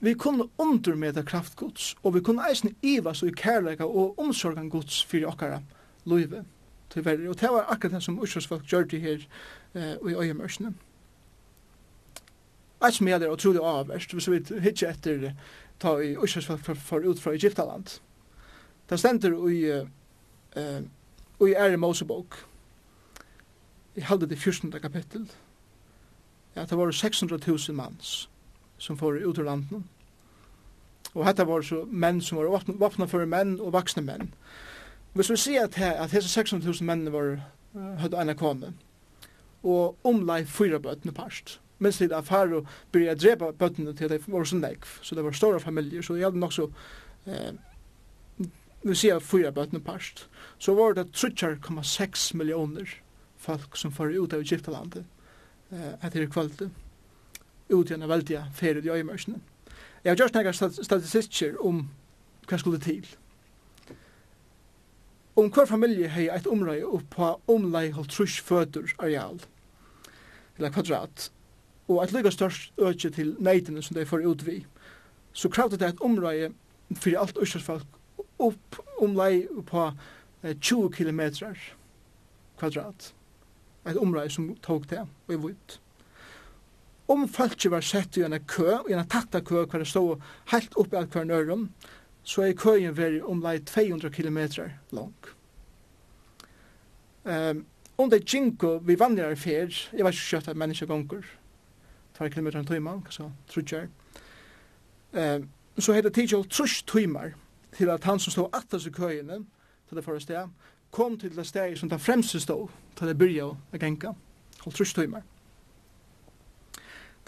vi 0.00 0.14
kunne 0.14 0.48
undermeda 0.58 1.22
kraft 1.22 1.56
Guds, 1.56 1.96
og 2.02 2.14
vi 2.14 2.20
kunne 2.20 2.44
eisne 2.48 2.72
iva 2.82 3.12
så 3.14 3.26
i 3.26 3.34
kærleika 3.36 3.84
og 3.84 4.18
omsorgan 4.18 4.70
Guds 4.70 5.04
fyrir 5.04 5.28
okkara 5.28 5.60
løyve 6.08 6.44
til 6.90 7.04
verre. 7.04 7.28
Og 7.28 7.40
det 7.40 7.50
var 7.52 7.68
akkurat 7.68 7.92
det 7.92 8.02
som 8.02 8.18
Ursjøsfolk 8.20 8.64
gjør 8.64 8.88
det 8.88 9.00
her 9.00 9.26
eh, 9.74 9.96
i 10.10 10.14
øyemørsene. 10.14 10.72
Eit 12.80 12.94
som 12.96 13.08
jeg 13.08 13.22
er 13.22 13.32
utrolig 13.32 13.60
avverst, 13.60 14.12
hvis 14.12 14.30
vi 14.30 14.40
hitje 14.60 14.88
etter 14.88 15.34
ta 15.80 15.98
i 16.00 16.16
Ursjøsfolk 16.16 16.64
for, 16.64 16.74
for 16.74 17.04
ut 17.04 17.20
fra 17.20 17.36
Egyptaland. 17.36 18.00
Det 18.90 18.98
stender 18.98 19.36
i, 19.48 19.60
eh, 20.56 20.82
i 21.40 21.52
Ære 21.52 21.76
Mosebok, 21.76 22.46
i 23.96 24.00
halde 24.00 24.26
det 24.26 24.38
14. 24.38 24.72
kapittel, 24.80 25.30
Ja, 26.56 26.64
det 26.64 26.78
var 26.78 26.90
600 26.90 27.38
000 27.46 27.76
manns 27.76 28.28
som 28.80 28.98
får 28.98 29.20
ut 29.22 29.38
ur 29.38 29.46
landen. 29.46 29.84
Og 31.14 31.24
dette 31.26 31.46
var 31.46 31.62
så 31.66 31.84
menn 31.86 32.20
som 32.22 32.38
var 32.38 32.66
vapna 32.80 33.06
for 33.10 33.26
menn 33.26 33.58
og 33.60 33.74
vaksne 33.74 34.02
menn. 34.06 34.30
Hvis 35.14 35.30
vi 35.30 35.38
sier 35.42 35.66
at, 35.66 35.78
her, 35.80 35.96
at 35.98 36.14
hese 36.14 36.30
600.000 36.30 36.86
menn 36.86 37.08
var 37.12 37.32
uh, 37.38 37.96
høyde 38.02 38.20
ene 38.20 38.36
kone, 38.38 38.74
og 39.66 40.06
omlai 40.06 40.44
fyra 40.46 40.78
bøtene 40.78 41.12
parst. 41.12 41.58
mens 41.80 41.96
tid 41.96 42.12
av 42.12 42.26
Faro 42.28 42.66
byrja 42.92 43.14
drepa 43.16 43.46
bøtene 43.56 43.94
til 43.96 44.08
det 44.08 44.20
var 44.26 44.44
så 44.44 44.56
negv, 44.56 44.84
så 45.02 45.14
det 45.14 45.24
var 45.24 45.32
store 45.32 45.60
familier, 45.60 46.02
så 46.02 46.12
det 46.12 46.20
gjaldt 46.20 46.36
nok 46.36 46.52
så 46.52 46.66
eh, 47.24 47.56
vi 48.82 48.96
sier 48.96 49.20
fyra 49.20 49.50
bøtene 49.50 49.80
parst. 49.80 50.26
Så 50.58 50.74
var 50.74 50.92
det 50.96 51.06
3,6 51.16 52.36
millioner 52.36 53.00
folk 53.36 53.76
som 53.76 53.92
fyrir 53.92 54.20
ut 54.20 54.32
av 54.36 54.44
Egyptalandet 54.44 55.04
eh, 55.72 55.92
etter 56.04 56.28
kvalitet 56.28 56.70
ut 57.70 57.90
i 57.90 57.94
en 57.94 58.08
veldig 58.08 58.44
ferie 58.54 58.84
i 58.84 58.92
øyemørsene. 58.96 59.40
Jeg 60.04 60.10
har 60.10 60.16
gjort 60.16 60.34
noen 60.34 60.84
statistikker 60.84 61.58
om 61.60 61.88
hva 62.48 62.58
skulle 62.58 62.80
til. 62.80 63.06
Om 65.36 65.50
hver 65.52 65.68
familie 65.68 66.08
har 66.08 66.36
et 66.36 66.46
område 66.50 66.86
opp 66.86 67.06
på 67.14 67.28
omlei 67.48 67.90
holdt 67.94 68.12
trus 68.12 68.40
føtter 68.44 68.90
areal, 68.98 69.40
eller 70.58 70.72
kvadrat, 70.74 71.30
og 71.88 72.02
et 72.02 72.12
lykke 72.12 72.32
størst 72.34 72.72
øke 72.78 73.10
til 73.10 73.36
neitene 73.38 73.82
som 73.82 73.96
de 73.96 74.06
får 74.06 74.26
ut 74.26 74.46
vi, 74.46 74.64
så 75.32 75.48
kravde 75.48 75.78
det 75.78 75.88
et 75.88 76.02
område 76.04 76.50
for 76.94 77.18
alt 77.18 77.38
østfolk 77.38 77.86
opp 78.40 78.80
omlei 79.00 79.46
på 79.66 79.90
20 80.42 80.90
kilometer 80.96 81.56
kvadrat. 82.58 83.12
Et 83.86 83.96
område 83.96 84.30
som 84.30 84.50
tok 84.62 84.88
det 84.90 85.00
og 85.00 85.34
er 85.34 85.42
vidt 85.46 85.80
om 87.10 87.28
folk 87.28 87.64
var 87.70 87.82
sett 87.82 88.16
i 88.16 88.22
en 88.22 88.38
kø, 88.46 88.76
i 88.88 88.94
en 88.94 89.08
tatta 89.08 89.40
kø, 89.40 89.64
hver 89.64 89.82
det 89.82 89.88
stod 89.90 90.22
helt 90.52 90.76
oppi 90.78 90.96
alt 90.96 91.12
hver 91.12 91.26
nørum, 91.26 91.68
så 92.22 92.44
er 92.46 92.54
køen 92.54 92.96
veri 92.96 93.20
omlai 93.20 93.58
200 93.58 94.10
km 94.14 94.38
lang. 94.92 95.14
Um, 97.24 97.66
om 97.98 98.10
det 98.10 98.34
jinko 98.34 98.78
vi 98.84 98.98
vandrar 98.98 99.34
fer, 99.34 99.68
jeg 99.92 100.04
var 100.04 100.14
ikke 100.14 100.28
kjøtt 100.30 100.48
av 100.48 100.56
menneska 100.56 100.86
gonger, 100.86 101.26
2 102.18 102.28
km 102.28 102.46
en 102.46 102.66
tøyma, 102.66 102.94
kanskje, 103.04 103.26
trutjar, 103.50 103.88
um, 105.12 105.48
så 105.78 105.92
heter 105.92 106.08
det 106.08 106.14
tidkjall 106.14 106.46
trus 106.48 106.82
tøymar, 106.82 107.34
til 107.76 107.90
at 107.90 108.04
han 108.04 108.18
som 108.18 108.32
stod 108.32 108.54
atas 108.54 108.86
i 108.86 108.94
køyene, 108.94 109.42
til 109.88 109.98
det 109.98 110.04
forreste, 110.04 110.46
kom 110.90 111.18
til 111.18 111.36
det 111.36 111.46
steg 111.46 111.78
som 111.78 111.90
det 111.90 112.00
fremste 112.00 112.40
stod, 112.40 112.68
til 112.96 113.10
det 113.10 113.18
byrja 113.18 113.50
å 113.50 113.82
genka, 113.82 114.14
holdt 114.62 114.78
trus 114.78 114.94
tøymar. 114.94 115.26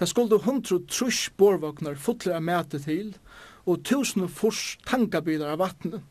Det 0.03 0.09
skulle 0.09 0.41
hundru 0.43 0.81
trus 0.91 1.29
borvognar 1.39 1.95
fotler 1.95 2.35
av 2.35 2.43
mæte 2.43 2.81
til, 2.83 3.13
og 3.71 3.85
tusen 3.87 4.25
og 4.25 4.33
fors 4.35 4.73
tankabilar 4.83 5.53
av 5.53 5.61
vattnet, 5.61 6.03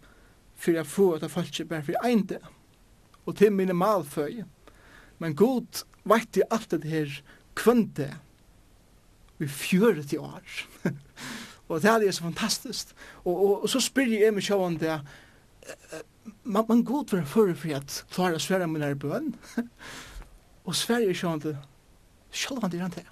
for 0.55 0.77
jeg 0.77 0.87
få 0.87 1.07
at 1.17 1.25
jeg 1.25 1.33
falt 1.33 1.51
ikke 1.51 1.65
bare 1.73 1.85
for 1.89 2.07
ein 2.07 2.23
det, 2.29 2.39
og 3.27 3.35
til 3.35 3.51
minimalføy. 3.51 4.45
Men 5.19 5.35
god 5.35 5.83
veit 6.07 6.39
i 6.39 6.47
alt 6.47 6.71
det 6.71 6.87
her 6.87 7.19
kvønte 7.59 8.07
i 9.43 9.51
40 9.59 10.23
år. 10.23 10.63
og 11.67 11.83
det 11.83 11.91
er 11.91 12.15
så 12.15 12.29
fantastisk. 12.31 12.95
Og, 13.25 13.35
og, 13.35 13.63
og 13.63 13.69
så 13.75 13.83
spyr 13.83 14.15
jeg 14.15 14.31
meg 14.31 14.47
sjåan 14.47 14.79
det, 14.79 15.01
man, 16.47 16.63
man 16.63 16.87
god 16.87 17.11
var 17.11 17.27
fyrir 17.27 17.59
for 17.59 17.75
at 17.83 18.03
klara 18.15 18.39
sværa 18.39 18.71
min 18.71 18.87
i 18.87 18.95
bøn, 18.95 19.33
og 20.67 20.75
sværa 20.79 21.11
sjåan 21.11 21.43
det, 21.43 21.57
sjåan 22.31 22.71
det 22.71 22.79
er 22.79 22.87
han 22.87 23.01
det 23.01 23.11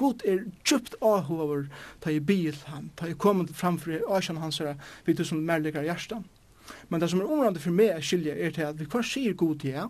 god 0.00 0.24
er 0.24 0.44
djupt 0.64 0.94
ahover 1.04 1.66
ta 2.00 2.10
i 2.10 2.20
bil 2.20 2.56
han, 2.66 2.90
ta 2.96 3.08
i 3.08 3.14
kommande 3.14 3.52
framför 3.52 4.16
asjan 4.16 4.36
hans 4.36 4.58
herra, 4.58 4.76
vi 5.04 5.12
du 5.12 5.24
som 5.24 5.44
märlikar 5.44 5.82
hjärsta. 5.82 6.22
Men 6.88 7.00
det 7.00 7.08
som 7.08 7.20
er 7.20 7.30
omrande 7.30 7.60
for 7.60 7.74
meg 7.74 7.92
er 7.96 8.04
skilje 8.04 8.34
er 8.34 8.54
til 8.54 8.68
at 8.68 8.78
vi 8.78 8.86
kvar 8.88 9.04
sier 9.04 9.34
god 9.34 9.58
til 9.60 9.74
jeg, 9.74 9.88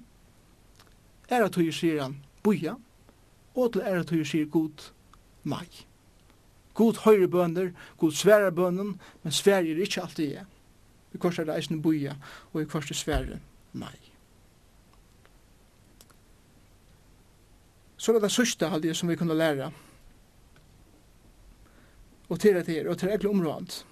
er 1.28 1.45
at 1.45 1.55
du 1.55 1.72
sier 1.72 2.03
han 2.03 2.16
boja, 2.43 2.74
og 3.55 3.72
til 3.72 3.82
er 3.87 4.01
at 4.01 4.11
du 4.11 4.24
sier 4.24 4.49
god 4.51 4.91
mai. 5.43 5.68
God 6.74 7.03
høyre 7.05 7.28
bønder, 7.28 7.70
god 7.97 8.12
svære 8.12 8.53
bønnen, 8.53 8.97
men 9.22 9.32
svære 9.32 9.70
er 9.70 9.82
ikke 9.84 10.03
alltid 10.03 10.32
jeg. 10.32 10.47
Vi 11.12 11.18
kvar 11.18 11.34
sier 11.34 11.47
reisende 11.47 11.82
boja, 11.82 12.16
og 12.53 12.61
vi 12.61 12.64
korsar 12.64 12.95
svære 12.95 13.39
mai. 13.72 13.99
Så 17.97 18.12
det 18.12 18.22
er 18.22 18.26
det 18.26 18.32
sørste 18.32 18.68
halvdige 18.72 18.95
som 18.95 19.09
vi 19.09 19.16
kunne 19.20 19.37
lære 19.37 19.70
og 22.31 22.41
til 22.41 22.55
det 22.55 22.66
her, 22.66 22.89
og 22.89 22.99
til 22.99 23.11
ekle 23.11 23.31
området, 23.31 23.85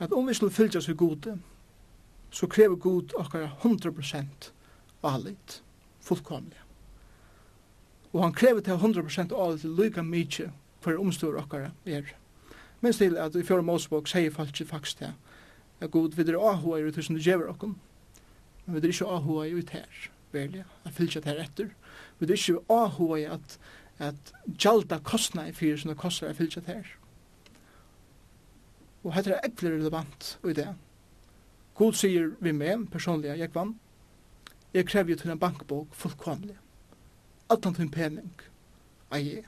at 0.00 0.12
om 0.12 0.28
vi 0.28 0.34
skulle 0.34 0.54
fylgja 0.54 0.80
oss 0.80 0.90
gode, 0.96 1.36
så 2.30 2.46
krever 2.46 2.76
god 2.76 3.14
okkara 3.20 3.50
100% 3.62 4.50
alit, 5.04 5.62
fullkomlig. 6.00 6.58
Og 8.12 8.22
han 8.22 8.32
krever 8.32 8.60
til 8.60 8.72
100% 8.72 9.34
alit 9.36 9.64
lyka 9.64 10.02
mykje 10.02 10.50
for 10.80 10.98
omstår 11.00 11.38
okkara 11.42 11.70
er. 11.86 12.14
Minst 12.80 12.98
til 12.98 13.16
at 13.16 13.36
i 13.36 13.44
fjore 13.46 13.62
Mosebok 13.62 14.08
sier 14.08 14.32
falsk 14.32 14.64
faktisk 14.68 15.00
det, 15.00 15.12
at 15.80 15.90
god 15.90 16.16
videre 16.16 16.40
ahua 16.40 16.80
er 16.80 16.90
tusen 16.92 17.16
du 17.16 17.22
gjever 17.22 17.48
okkom, 17.52 17.76
men 18.66 18.74
videre 18.74 18.92
ikke 18.92 19.08
ahua 19.08 19.46
er 19.46 19.56
ut 19.58 19.70
her, 19.70 20.10
velja, 20.32 20.64
at 20.84 20.92
fylgja 20.92 21.20
det 21.20 21.32
her 21.32 21.44
etter. 21.44 21.70
Videre 22.18 22.36
ikke 22.36 22.60
ahua 22.72 23.20
er 23.20 23.38
at, 23.38 23.58
at 23.98 24.34
gjalda 24.58 24.98
kostnai 25.04 25.52
fyrir 25.52 25.80
som 25.80 25.92
det 25.92 26.00
kostar 26.00 26.32
a 26.32 26.36
fylgja 26.36 26.62
det 26.66 26.74
her. 26.80 26.92
Og 29.04 29.14
hetta 29.14 29.30
er 29.30 29.40
ekvile 29.44 29.76
relevant 29.76 30.40
i 30.48 30.52
det. 30.52 30.68
God 31.74 31.92
sier 31.92 32.30
vi 32.40 32.52
med, 32.52 32.86
personlig, 32.86 33.38
jeg 33.38 33.54
vann, 33.54 33.74
jeg 34.74 34.86
krever 34.86 35.10
jo 35.10 35.16
til 35.16 35.30
en 35.30 35.38
bankbok 35.38 35.94
fullkomlig. 35.94 36.56
Alt 37.50 37.64
han 37.64 37.74
til 37.74 37.82
en 37.82 37.90
pening, 37.90 38.32
ei 39.12 39.34
jeg. 39.34 39.44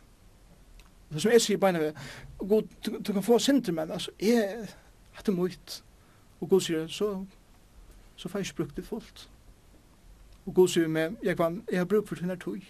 Det 1.13 1.23
som 1.23 1.33
jeg 1.33 1.41
sier 1.41 1.59
beina 1.59 1.79
ved, 1.79 1.93
god, 2.39 2.63
du, 2.87 3.13
kan 3.13 3.23
få 3.23 3.39
sinter, 3.39 3.73
men 3.73 3.91
altså, 3.91 4.11
jeg 4.21 4.69
hatt 5.13 5.27
det 5.27 5.35
mot. 5.35 5.85
Og 6.41 6.49
god 6.49 6.61
sier, 6.61 6.87
så, 6.87 7.25
så 8.17 8.29
får 8.29 8.39
jeg 8.39 8.47
ikke 8.47 8.57
brukt 8.57 8.77
det 8.77 8.85
fullt. 8.85 9.31
Og 10.47 10.55
god 10.55 10.69
sier 10.69 10.89
med, 10.89 11.17
jeg 11.23 11.39
vann, 11.39 11.63
jeg 11.71 11.79
har 11.79 11.85
brukt 11.85 12.09
for 12.09 12.17
tøyner 12.17 12.37
tøy, 12.37 12.61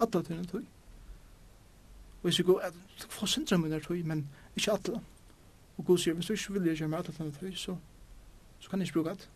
atla 0.00 0.20
en 0.20 0.46
tøy. 0.46 0.64
Og 2.22 2.24
jeg 2.28 2.34
sier 2.34 2.46
god, 2.46 2.60
du 2.98 3.06
kan 3.06 3.10
få 3.10 3.26
sinter 3.26 3.56
av 3.56 3.80
tøy, 3.80 4.02
men 4.02 4.28
ikke 4.56 4.72
atla. 4.72 4.98
Mm 4.98 5.13
Og 5.76 5.84
Gud 5.84 5.98
sier, 5.98 6.14
hvis 6.14 6.26
du 6.26 6.32
ikke 6.32 6.52
vil 6.52 6.76
gjøre 6.76 6.88
meg 6.88 6.98
alle 6.98 7.12
tøyne 7.12 7.32
tøy, 7.32 7.52
så, 7.58 7.76
så 8.60 8.70
kan 8.70 8.80
jeg 8.80 8.88
ikke 8.88 9.00
bruke 9.00 9.10
det. 9.10 9.28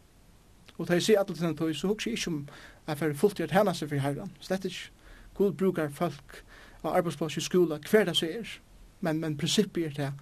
Og 0.79 0.89
da 0.89 0.93
jeg 0.93 1.03
sier 1.03 1.21
alle 1.21 1.35
tøyne 1.35 1.57
tøy, 1.57 1.73
så 1.73 1.89
husker 1.91 2.11
jeg 2.11 2.19
ikke 2.19 2.31
om 2.31 2.49
jeg 2.87 2.99
får 2.99 3.15
fullt 3.15 3.43
gjort 3.43 3.57
henne 3.57 3.75
seg 3.75 3.91
for 3.91 4.05
herren. 4.05 4.33
Slett 4.41 4.65
ikke. 4.65 4.91
Gud 5.35 5.53
bruker 5.59 5.89
folk 5.95 6.43
av 6.83 6.97
arbeidsplass 6.97 7.37
i 7.37 7.41
skola, 7.41 7.79
hver 7.91 8.07
det 8.07 8.17
seg 8.17 8.37
er. 8.41 8.55
Men, 9.01 9.21
men 9.21 9.37
prinsippet 9.39 9.87
er 9.87 9.97
det, 9.99 10.13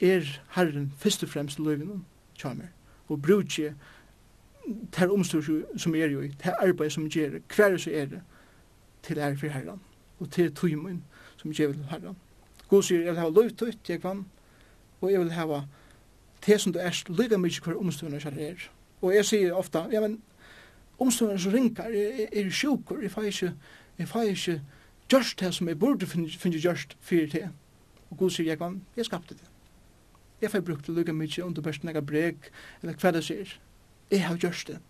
er 0.00 0.28
herren 0.56 0.92
først 0.98 1.22
og 1.22 1.28
fremst 1.28 1.58
løyven 1.58 1.90
om 1.90 2.04
kjammer. 2.38 2.72
Og 3.08 3.22
bruker 3.22 3.74
ter 4.92 5.12
omstyr 5.12 5.42
som 5.76 5.94
er 5.94 6.12
jo 6.12 6.22
i, 6.24 6.30
ter 6.40 6.56
arbeid 6.60 6.90
som 6.90 7.08
gjør, 7.08 7.40
hver 7.56 7.74
det 7.74 7.80
seg 7.84 7.94
er 7.94 8.06
det, 8.12 8.22
til 9.02 9.18
ære 9.18 9.36
for 9.36 9.52
herren. 9.52 9.80
Og 10.20 10.30
til 10.30 10.54
tøymen 10.54 11.02
som 11.36 11.52
gjør 11.52 11.72
til 11.72 11.88
herren. 11.90 12.16
God 12.68 12.82
sier, 12.82 13.04
jeg 13.04 13.12
vil 13.12 13.20
ha 13.20 13.28
ut, 13.28 13.88
jeg 13.88 14.00
kan 14.00 14.24
og 15.04 15.12
jeg 15.12 15.20
vil 15.20 15.34
hava 15.36 15.64
det 16.46 16.60
som 16.60 16.72
du 16.72 16.78
er 16.78 16.96
lyga 17.08 17.38
mykje 17.40 17.64
hver 17.64 17.80
omstående 17.80 18.20
kjær 18.20 18.36
er. 18.36 18.68
Og 19.02 19.14
jeg 19.14 19.24
sier 19.28 19.56
ofta, 19.56 19.86
ja, 19.92 20.00
men 20.00 20.18
omstående 20.98 21.40
som 21.40 21.52
rinkar, 21.52 21.92
er, 21.92 22.26
er 22.32 22.50
sjukur, 22.50 23.00
jeg 23.02 23.12
fai 23.12 23.26
ikke, 23.30 23.52
jeg 23.98 24.08
fai 24.08 24.26
ikke 24.32 24.60
gjørst 25.12 25.40
det 25.40 25.52
som 25.54 25.68
jeg 25.68 25.78
burde 25.78 26.06
finne 26.06 26.60
gjørst 26.60 26.96
fyrir 27.00 27.30
det. 27.32 27.48
Og 28.10 28.18
Gud 28.18 28.30
sier, 28.30 28.52
jeg 28.52 28.60
kan, 28.60 28.82
jeg 28.96 29.08
skapte 29.08 29.34
det. 29.34 29.48
Jeg 30.42 30.52
fai 30.52 30.60
brukte 30.60 30.92
lyga 30.92 31.12
mykje 31.12 31.44
om 31.44 31.54
du 31.54 31.62
best 31.64 31.84
nega 31.84 32.02
breg, 32.04 32.50
eller 32.82 32.98
hva 33.00 33.14
det 33.14 33.24
sier. 33.24 33.56
Jeg 34.10 34.26
har 34.26 34.36
gjørst 34.40 34.68
det. 34.72 34.80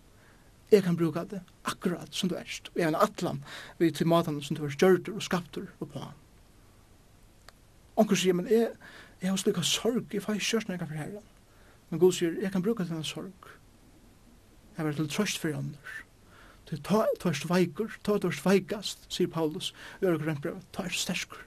Jeg 0.71 0.83
kan 0.83 0.97
bruka 0.97 1.23
det 1.29 1.41
akkurat 1.63 2.09
som 2.11 2.29
du 2.29 2.35
erst. 2.35 2.71
Og 2.73 2.79
jeg 2.81 2.87
er 2.87 2.93
en 2.93 3.01
atlan 3.01 3.43
vi 3.79 3.91
til 3.91 4.07
matan 4.07 4.41
som 4.41 4.57
du 4.57 4.65
er 4.65 4.73
stjørter 4.73 5.13
og 5.13 5.23
skaptur 5.23 5.67
og 5.79 5.91
på. 5.93 6.01
Onkur 7.95 8.19
sier, 8.19 8.35
men 8.35 8.49
jeg, 8.51 8.73
jeg 9.25 9.33
har 9.33 9.41
slik 9.41 9.57
av 9.57 9.65
sorg, 9.65 10.13
jeg 10.13 10.21
får 10.21 10.37
ikke 10.37 10.45
kjørt 10.45 10.83
for 10.85 10.97
herren. 10.99 11.29
Men 11.89 12.01
Gud 12.01 12.13
sier, 12.13 12.35
jeg 12.41 12.51
kan 12.53 12.61
bruka 12.61 12.85
denne 12.85 13.05
sorg. 13.05 13.47
Jeg 14.77 14.85
var 14.85 14.93
til 14.93 15.09
trøst 15.09 15.39
for 15.41 15.55
andre. 15.55 15.95
Til 16.69 16.81
ta 16.85 17.05
tvers 17.21 17.43
veikur, 17.49 17.93
ta 18.03 18.17
tvers 18.21 18.41
veikast, 18.45 19.05
sier 19.09 19.29
Paulus, 19.29 19.71
i 20.01 20.05
Ørk 20.09 20.25
Rønbrøv, 20.25 20.61
ta 20.73 20.85
er 20.85 20.93
sterskur. 20.93 21.41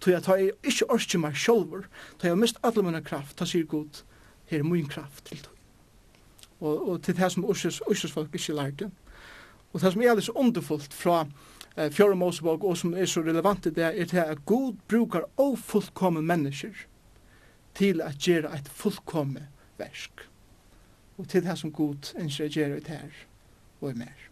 Til 0.00 0.12
jeg 0.12 0.22
tar 0.22 0.42
ikke 0.42 0.88
orske 0.92 1.18
meg 1.18 1.38
sjolver, 1.38 1.86
til 2.18 2.28
jeg 2.28 2.34
har 2.34 2.40
mist 2.40 2.58
alle 2.66 2.82
mine 2.82 3.02
kraft, 3.02 3.36
ta 3.38 3.46
sier 3.46 3.66
Gud, 3.66 4.02
her 4.50 4.62
er 4.62 4.66
min 4.66 4.88
kraft 4.90 5.24
til 5.26 5.42
tog. 5.42 5.52
Og, 6.60 6.88
og 6.88 7.02
til 7.02 7.16
det 7.16 7.30
som 7.32 7.46
Øsers, 7.50 8.12
folk 8.12 8.34
ikke 8.34 8.54
lærte. 8.56 8.90
Og 9.72 9.80
det 9.80 9.92
som 9.92 10.02
er 10.02 10.14
litt 10.16 10.28
underfullt 10.34 10.94
fra 10.94 11.24
eh, 11.76 11.90
Fjøra 11.92 12.14
Mosebog, 12.14 12.64
og 12.64 12.76
som 12.76 12.94
er 12.94 13.06
så 13.06 13.20
relevant 13.20 13.66
i 13.66 13.74
det, 13.76 13.88
er 13.92 14.04
til 14.04 14.22
at 14.22 14.44
Gud 14.46 14.76
brukar 14.88 15.28
ofullkommen 15.36 16.26
mennesker 16.26 16.86
til 17.76 18.00
at 18.00 18.18
gjøre 18.18 18.52
et 18.56 18.68
fullkomme 18.68 19.48
versk. 19.78 20.28
Og 21.18 21.28
til 21.28 21.44
det 21.44 21.58
som 21.58 21.72
god 21.72 22.12
ønsker 22.16 22.48
å 22.48 22.52
gjøre 22.52 22.80
ut 22.80 22.88
her 22.92 23.20
og 23.80 23.90
i 23.90 23.98
mer. 23.98 24.26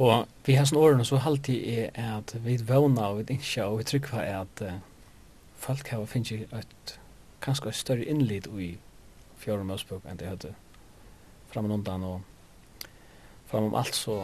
Og 0.00 0.28
vi 0.46 0.56
har 0.56 0.64
sånne 0.66 0.82
årene 0.82 1.04
så 1.04 1.20
alltid 1.20 1.66
er 1.68 1.90
at 2.16 2.32
vi 2.44 2.56
vana 2.68 3.10
og 3.12 3.20
vi 3.20 3.36
ikke 3.36 3.66
og 3.68 3.82
vi 3.82 3.88
trykker 3.90 4.24
at 4.24 4.64
uh, 4.64 4.80
folk 5.60 5.92
har 5.92 6.06
finnet 6.08 6.48
et 6.56 6.96
kanskje 7.42 7.68
et 7.68 7.76
større 7.76 8.08
innlid 8.08 8.48
i 8.56 8.72
fjøren 9.42 9.68
møsbøk 9.68 10.06
enn 10.08 10.18
det 10.20 10.30
hadde 10.30 10.54
fram 11.52 11.68
og 11.68 11.76
undan 11.76 12.06
og 12.06 12.20
fram 13.50 13.68
om 13.68 13.76
alt 13.78 13.98
så 13.98 14.16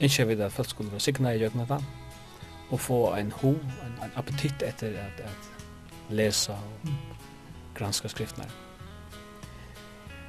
ikke 0.00 0.26
vi 0.28 0.36
at 0.42 0.52
folk 0.52 0.70
skulle 0.70 0.92
være 0.92 1.00
signa 1.00 1.32
i 1.34 1.40
jøkna 1.42 1.64
da, 1.68 1.78
og 2.70 2.80
få 2.80 3.00
en 3.16 3.32
ho, 3.40 3.50
en, 3.50 3.96
en 4.04 4.16
appetitt 4.16 4.62
etter 4.62 4.94
at, 5.00 5.20
at 5.24 6.14
lesa 6.14 6.52
og 6.52 6.92
granska 7.74 8.08
skriftene. 8.08 8.46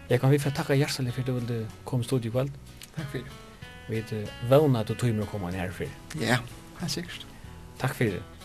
Jeg 0.10 0.20
kan 0.20 0.32
vi 0.32 0.40
få 0.42 0.50
takka 0.50 0.74
hjertelig 0.74 1.14
for 1.14 1.22
at 1.22 1.28
du 1.28 1.34
ville 1.34 1.60
komme 1.86 2.04
i 2.04 2.08
studiet 2.08 2.32
i 2.32 2.34
kveld. 2.34 2.52
Takk 2.96 3.12
for 3.12 3.18
det. 3.18 3.38
Vi 3.90 3.96
vet 3.96 4.32
vana 4.50 4.80
at 4.80 4.90
du 4.90 4.96
tog 4.98 5.14
med 5.14 5.28
å 5.28 5.30
komme 5.30 5.52
her 5.54 5.72
for. 5.74 5.90
Ja, 6.18 6.40
det 6.80 6.88
er 6.88 6.94
sikkert. 6.94 7.28
Takk 7.80 7.94
for 7.98 8.18
det. 8.18 8.39